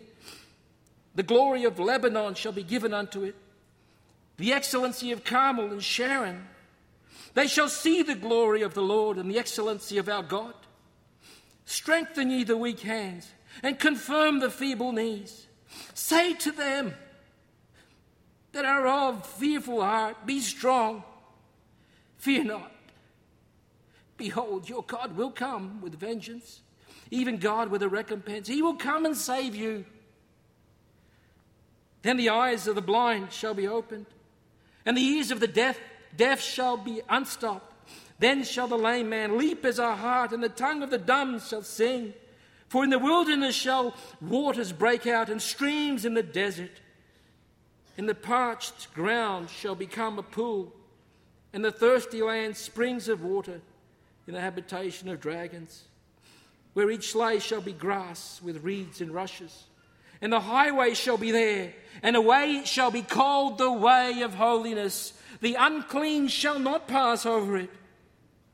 The 1.15 1.23
glory 1.23 1.65
of 1.65 1.79
Lebanon 1.79 2.35
shall 2.35 2.53
be 2.53 2.63
given 2.63 2.95
unto 2.95 3.23
it, 3.23 3.37
the 4.39 4.53
excellency 4.53 5.13
of 5.13 5.25
Carmel 5.25 5.71
and 5.71 5.83
Sharon. 5.83 6.47
They 7.35 7.47
shall 7.47 7.69
see 7.69 8.03
the 8.03 8.15
glory 8.15 8.63
of 8.63 8.75
the 8.75 8.83
Lord 8.83 9.19
and 9.19 9.31
the 9.31 9.39
excellency 9.39 9.99
of 9.99 10.09
our 10.09 10.23
God. 10.23 10.55
Strengthen 11.65 12.31
ye 12.31 12.45
the 12.45 12.57
weak 12.57 12.81
hands 12.81 13.29
and 13.63 13.79
confirm 13.79 14.41
the 14.41 14.51
feeble 14.51 14.93
knees. 14.93 15.47
Say 15.95 16.35
to 16.35 16.53
them 16.53 16.95
that 18.53 18.65
are 18.65 18.87
of 18.87 19.27
fearful 19.27 19.83
heart, 19.83 20.27
Be 20.27 20.41
strong, 20.41 21.05
fear 22.19 22.45
not. 22.45 22.73
Behold, 24.17 24.69
your 24.69 24.83
God 24.83 25.17
will 25.17 25.31
come 25.31 25.81
with 25.81 25.99
vengeance. 25.99 26.61
even 27.11 27.37
God 27.37 27.71
with 27.71 27.83
a 27.83 27.89
recompense. 27.89 28.49
He 28.49 28.63
will 28.63 28.77
come 28.77 29.05
and 29.05 29.17
save 29.17 29.55
you. 29.55 29.85
Then 32.03 32.17
the 32.17 32.31
eyes 32.31 32.67
of 32.67 32.75
the 32.75 32.83
blind 32.83 33.33
shall 33.33 33.55
be 33.55 33.69
opened, 33.69 34.07
and 34.85 34.97
the 34.97 35.03
ears 35.03 35.31
of 35.31 35.41
the 35.41 35.47
deaf, 35.47 35.79
deaf 36.17 36.41
shall 36.41 36.77
be 36.77 37.01
unstopped. 37.09 37.73
Then 38.19 38.45
shall 38.45 38.69
the 38.69 38.79
lame 38.79 39.09
man 39.09 39.39
leap 39.39 39.65
as 39.65 39.79
a 39.79 39.97
hart, 39.97 40.33
and 40.33 40.43
the 40.43 40.49
tongue 40.49 40.83
of 40.83 40.91
the 40.91 40.99
dumb 40.99 41.41
shall 41.41 41.63
sing. 41.63 42.15
For 42.69 42.85
in 42.85 42.91
the 42.91 42.99
wilderness 42.99 43.55
shall 43.55 43.95
waters 44.21 44.73
break 44.73 45.07
out, 45.07 45.29
and 45.29 45.41
streams 45.41 46.05
in 46.05 46.15
the 46.15 46.23
desert. 46.23 46.81
And 47.97 48.09
the 48.09 48.15
parched 48.15 48.93
ground 48.95 49.51
shall 49.51 49.75
become 49.75 50.19
a 50.19 50.23
pool, 50.23 50.73
and 51.53 51.65
the 51.65 51.73
thirsty 51.73 52.23
land 52.23 52.57
springs 52.57 53.09
of 53.09 53.23
water 53.23 53.61
in 54.27 54.35
the 54.35 54.41
habitation 54.41 55.09
of 55.09 55.21
dragons, 55.21 55.85
where 56.73 56.91
each 56.91 57.13
slave 57.13 57.43
shall 57.43 57.61
be 57.61 57.73
grass 57.73 58.41
with 58.43 58.65
reeds 58.65 59.01
and 59.01 59.13
rushes. 59.13 59.65
And 60.23 60.33
the 60.33 60.41
highway 60.41 60.95
shall 60.95 61.19
be 61.19 61.33
there, 61.33 61.75
and 62.03 62.17
a 62.17 62.21
way 62.21 62.63
shall 62.65 62.91
be 62.91 63.03
called 63.03 63.59
the 63.59 63.71
way 63.71 64.23
of 64.23 64.35
holiness. 64.35 65.13
The 65.43 65.57
unclean 65.57 66.29
shall 66.29 66.59
not 66.59 66.89
pass 66.89 67.27
over 67.27 67.59
it, 67.59 67.71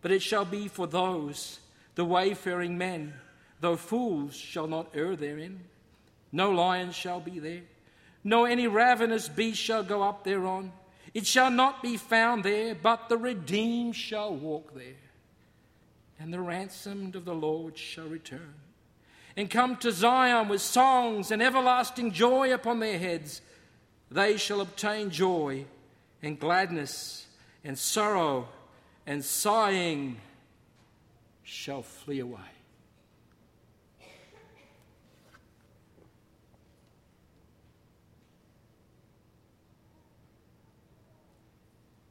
but 0.02 0.10
it 0.10 0.22
shall 0.22 0.44
be 0.44 0.66
for 0.66 0.88
those, 0.88 1.60
the 1.94 2.04
wayfaring 2.04 2.76
men, 2.76 3.14
though 3.60 3.76
fools 3.76 4.34
shall 4.34 4.66
not 4.66 4.90
err 4.94 5.14
therein. 5.14 5.60
No 6.32 6.50
lion 6.50 6.90
shall 6.90 7.20
be 7.20 7.38
there 7.38 7.62
no 8.24 8.44
any 8.44 8.66
ravenous 8.66 9.28
beast 9.28 9.60
shall 9.60 9.82
go 9.82 10.02
up 10.02 10.24
thereon. 10.24 10.72
It 11.14 11.26
shall 11.26 11.50
not 11.50 11.82
be 11.82 11.96
found 11.96 12.44
there, 12.44 12.74
but 12.74 13.08
the 13.08 13.16
redeemed 13.16 13.96
shall 13.96 14.34
walk 14.34 14.74
there. 14.74 15.00
And 16.20 16.32
the 16.32 16.40
ransomed 16.40 17.16
of 17.16 17.24
the 17.24 17.34
Lord 17.34 17.78
shall 17.78 18.06
return 18.06 18.54
and 19.38 19.48
come 19.48 19.76
to 19.76 19.92
Zion 19.92 20.48
with 20.48 20.60
songs 20.60 21.30
and 21.30 21.40
everlasting 21.40 22.10
joy 22.10 22.52
upon 22.52 22.80
their 22.80 22.98
heads. 22.98 23.40
They 24.10 24.36
shall 24.36 24.60
obtain 24.60 25.10
joy 25.10 25.64
and 26.20 26.40
gladness, 26.40 27.24
and 27.62 27.78
sorrow 27.78 28.48
and 29.06 29.24
sighing 29.24 30.16
shall 31.44 31.82
flee 31.82 32.18
away. 32.18 32.40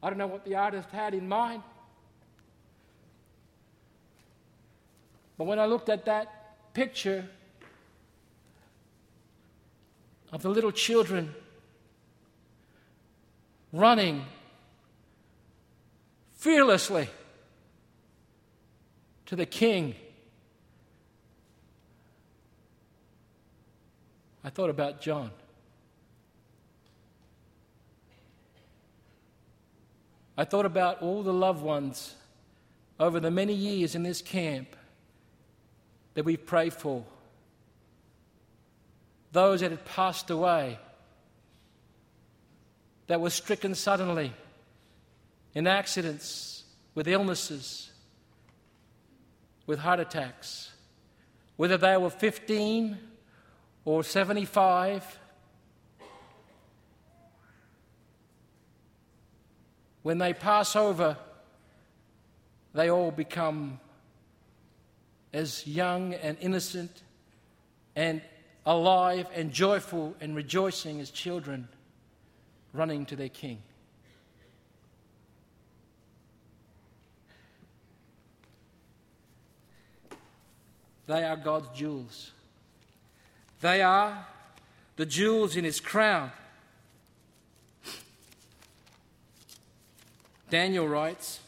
I 0.01 0.09
don't 0.09 0.17
know 0.17 0.28
what 0.28 0.45
the 0.45 0.55
artist 0.55 0.89
had 0.91 1.13
in 1.13 1.28
mind. 1.28 1.61
But 5.38 5.43
when 5.43 5.59
I 5.59 5.65
looked 5.65 5.89
at 5.89 6.05
that 6.05 6.37
picture 6.78 7.25
of 10.32 10.43
the 10.43 10.49
little 10.49 10.71
children 10.71 11.34
running 13.73 14.23
fearlessly 16.36 17.09
to 19.25 19.36
the 19.36 19.47
king, 19.47 19.95
I 24.43 24.51
thought 24.51 24.69
about 24.69 25.01
John. 25.01 25.32
I 30.38 30.45
thought 30.45 30.67
about 30.67 31.01
all 31.01 31.23
the 31.23 31.34
loved 31.34 31.63
ones 31.63 32.13
over 32.99 33.19
the 33.19 33.32
many 33.32 33.55
years 33.55 33.95
in 33.95 34.03
this 34.03 34.21
camp 34.21 34.76
that 36.18 36.26
we've 36.26 36.47
prayed 36.47 36.74
for, 36.74 37.05
those 39.34 39.61
that 39.61 39.70
had 39.70 39.86
passed 39.86 40.32
away, 40.32 40.80
that 43.05 43.22
were 43.22 43.30
stricken 43.30 43.76
suddenly 43.76 44.34
in 45.53 45.68
accidents, 45.68 46.63
with 46.95 47.07
illnesses, 47.07 47.91
with 49.68 49.78
heart 49.78 49.99
attacks, 49.99 50.72
whether 51.55 51.78
they 51.78 51.95
were 51.97 52.09
15 52.09 52.97
or 53.86 54.03
75 54.03 55.20
When 60.01 60.20
they 60.20 60.34
pass 60.34 60.78
over, 60.78 61.18
they 62.74 62.89
all 62.89 63.11
become 63.11 63.82
as 65.34 65.65
young 65.67 66.13
and 66.13 66.38
innocent 66.41 67.03
and 67.95 68.21
alive 68.65 69.28
and 69.34 69.51
joyful 69.51 70.15
and 70.19 70.36
rejoicing 70.36 70.99
as 70.99 71.09
children 71.09 71.67
running 72.73 73.05
to 73.05 73.15
their 73.15 73.30
king. 73.30 73.61
They 81.07 81.23
are 81.23 81.38
God's 81.38 81.69
jewels. 81.78 82.32
They 83.61 83.82
are 83.82 84.28
the 84.97 85.05
jewels 85.05 85.55
in 85.55 85.63
his 85.63 85.80
crown. 85.80 86.32
Daniel 90.49 90.88
writes, 90.88 91.39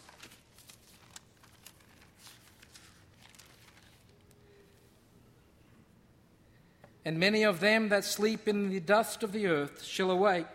And 7.10 7.18
many 7.20 7.41
of 7.41 7.60
them 7.60 7.89
that 7.89 8.05
sleep 8.05 8.47
in 8.47 8.70
the 8.70 8.80
dust 8.80 9.24
of 9.24 9.32
the 9.32 9.47
earth 9.47 9.84
shall 9.84 10.12
awake, 10.12 10.45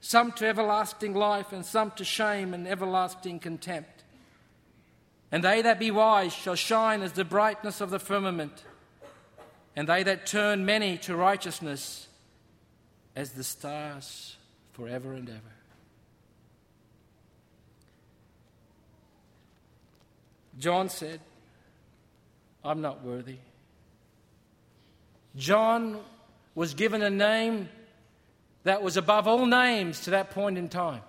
some 0.00 0.30
to 0.34 0.46
everlasting 0.46 1.14
life, 1.14 1.52
and 1.52 1.66
some 1.66 1.90
to 1.96 2.04
shame 2.04 2.54
and 2.54 2.68
everlasting 2.68 3.40
contempt. 3.40 4.04
And 5.32 5.42
they 5.42 5.60
that 5.62 5.80
be 5.80 5.90
wise 5.90 6.32
shall 6.32 6.54
shine 6.54 7.02
as 7.02 7.14
the 7.14 7.24
brightness 7.24 7.80
of 7.80 7.90
the 7.90 7.98
firmament, 7.98 8.52
and 9.74 9.88
they 9.88 10.04
that 10.04 10.26
turn 10.26 10.64
many 10.64 10.96
to 10.98 11.16
righteousness 11.16 12.06
as 13.16 13.32
the 13.32 13.42
stars 13.42 14.36
forever 14.74 15.12
and 15.12 15.28
ever. 15.28 15.40
John 20.56 20.88
said, 20.88 21.18
I'm 22.64 22.80
not 22.80 23.02
worthy. 23.02 23.38
John 25.36 26.00
was 26.54 26.74
given 26.74 27.02
a 27.02 27.10
name 27.10 27.68
that 28.64 28.82
was 28.82 28.96
above 28.96 29.28
all 29.28 29.46
names 29.46 30.00
to 30.00 30.10
that 30.10 30.30
point 30.30 30.58
in 30.58 30.68
time 30.68 31.02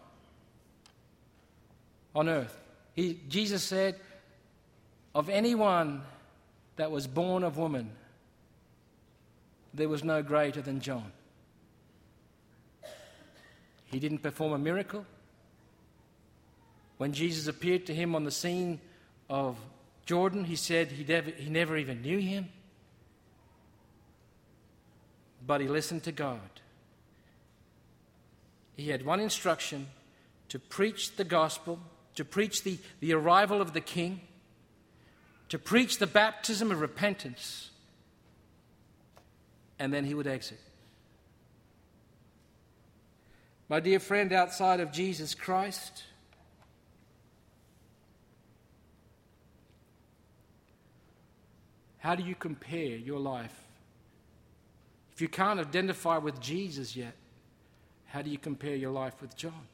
on 2.15 2.29
earth. 2.29 2.55
He, 2.93 3.19
Jesus 3.27 3.63
said, 3.63 3.95
Of 5.15 5.29
anyone 5.29 6.01
that 6.75 6.91
was 6.91 7.07
born 7.07 7.43
of 7.43 7.57
woman, 7.57 7.89
there 9.73 9.89
was 9.89 10.03
no 10.03 10.21
greater 10.21 10.61
than 10.61 10.81
John. 10.81 11.11
He 13.85 13.99
didn't 13.99 14.19
perform 14.19 14.53
a 14.53 14.57
miracle. 14.57 15.05
When 16.97 17.13
Jesus 17.13 17.47
appeared 17.47 17.85
to 17.87 17.95
him 17.95 18.13
on 18.13 18.23
the 18.23 18.31
scene 18.31 18.79
of 19.29 19.57
Jordan, 20.05 20.43
he 20.43 20.55
said 20.55 20.91
he 20.91 21.03
he 21.37 21.49
never 21.49 21.77
even 21.77 22.01
knew 22.01 22.19
him. 22.19 22.49
But 25.45 25.61
he 25.61 25.67
listened 25.67 26.03
to 26.03 26.11
God. 26.11 26.39
He 28.75 28.89
had 28.89 29.05
one 29.05 29.19
instruction 29.19 29.87
to 30.49 30.59
preach 30.59 31.15
the 31.15 31.23
gospel, 31.23 31.79
to 32.15 32.25
preach 32.25 32.63
the, 32.63 32.77
the 32.99 33.13
arrival 33.13 33.61
of 33.61 33.73
the 33.73 33.81
king, 33.81 34.21
to 35.49 35.59
preach 35.59 35.97
the 35.97 36.07
baptism 36.07 36.71
of 36.71 36.79
repentance, 36.79 37.71
and 39.77 39.93
then 39.93 40.05
he 40.05 40.13
would 40.13 40.27
exit. 40.27 40.59
My 43.67 43.79
dear 43.79 43.99
friend, 43.99 44.33
outside 44.33 44.79
of 44.79 44.91
Jesus 44.91 45.35
Christ, 45.35 46.03
How 51.99 52.15
do 52.15 52.23
you 52.23 52.33
compare 52.33 52.95
your 52.95 53.19
life? 53.19 53.53
If 55.19 55.23
you 55.23 55.27
can't 55.27 55.59
identify 55.59 56.17
with 56.17 56.39
Jesus 56.39 56.95
yet, 56.95 57.11
how 58.05 58.21
do 58.21 58.29
you 58.29 58.37
compare 58.37 58.75
your 58.75 58.91
life 58.91 59.19
with 59.19 59.35
John? 59.35 59.67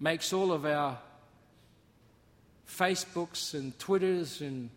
Makes 0.00 0.32
all 0.32 0.50
of 0.50 0.66
our 0.66 0.98
Facebooks 2.68 3.54
and 3.54 3.78
Twitters 3.78 4.40
and 4.40 4.68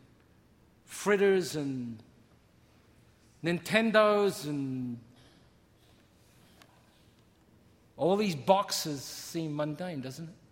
fritters 0.85 1.55
and 1.55 1.97
Nintendos 3.43 4.45
and 4.45 4.99
all 7.97 8.17
these 8.17 8.35
boxes 8.35 9.03
seem 9.03 9.55
mundane, 9.55 10.01
doesn't 10.01 10.25
it? 10.25 10.42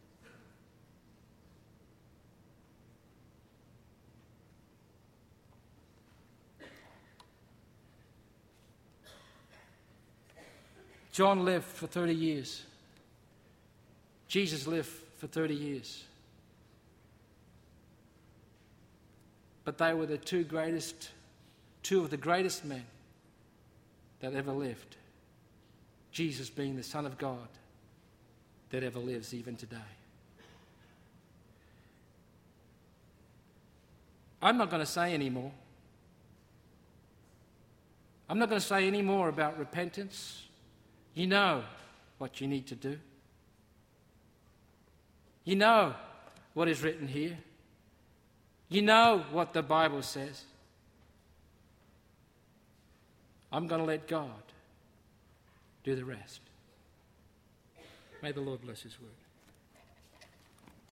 John 11.11 11.43
lived 11.43 11.65
for 11.65 11.87
30 11.87 12.13
years. 12.13 12.63
Jesus 14.27 14.65
lived 14.65 14.89
for 15.17 15.27
30 15.27 15.53
years. 15.53 16.03
But 19.65 19.77
they 19.77 19.93
were 19.93 20.05
the 20.05 20.17
two 20.17 20.43
greatest, 20.43 21.11
two 21.83 22.01
of 22.01 22.09
the 22.09 22.17
greatest 22.17 22.65
men 22.65 22.85
that 24.21 24.33
ever 24.33 24.51
lived. 24.51 24.95
Jesus 26.11 26.49
being 26.49 26.75
the 26.75 26.83
Son 26.83 27.05
of 27.05 27.17
God 27.17 27.47
that 28.69 28.83
ever 28.83 28.99
lives 28.99 29.33
even 29.33 29.55
today. 29.55 29.77
I'm 34.41 34.57
not 34.57 34.69
going 34.69 34.79
to 34.81 34.85
say 34.87 35.13
any 35.13 35.29
more. 35.29 35.51
I'm 38.29 38.39
not 38.39 38.49
going 38.49 38.61
to 38.61 38.65
say 38.65 38.87
any 38.87 39.01
more 39.01 39.29
about 39.29 39.59
repentance. 39.59 40.43
You 41.13 41.27
know 41.27 41.63
what 42.17 42.39
you 42.39 42.47
need 42.47 42.67
to 42.67 42.75
do. 42.75 42.97
You 45.43 45.55
know 45.55 45.95
what 46.53 46.67
is 46.67 46.81
written 46.83 47.07
here. 47.07 47.37
You 48.69 48.81
know 48.81 49.25
what 49.31 49.53
the 49.53 49.61
Bible 49.61 50.01
says. 50.01 50.43
I'm 53.51 53.67
going 53.67 53.81
to 53.81 53.87
let 53.87 54.07
God 54.07 54.29
do 55.83 55.95
the 55.95 56.05
rest. 56.05 56.39
May 58.21 58.31
the 58.31 58.41
Lord 58.41 58.61
bless 58.61 58.81
His 58.81 58.99
word. 58.99 59.09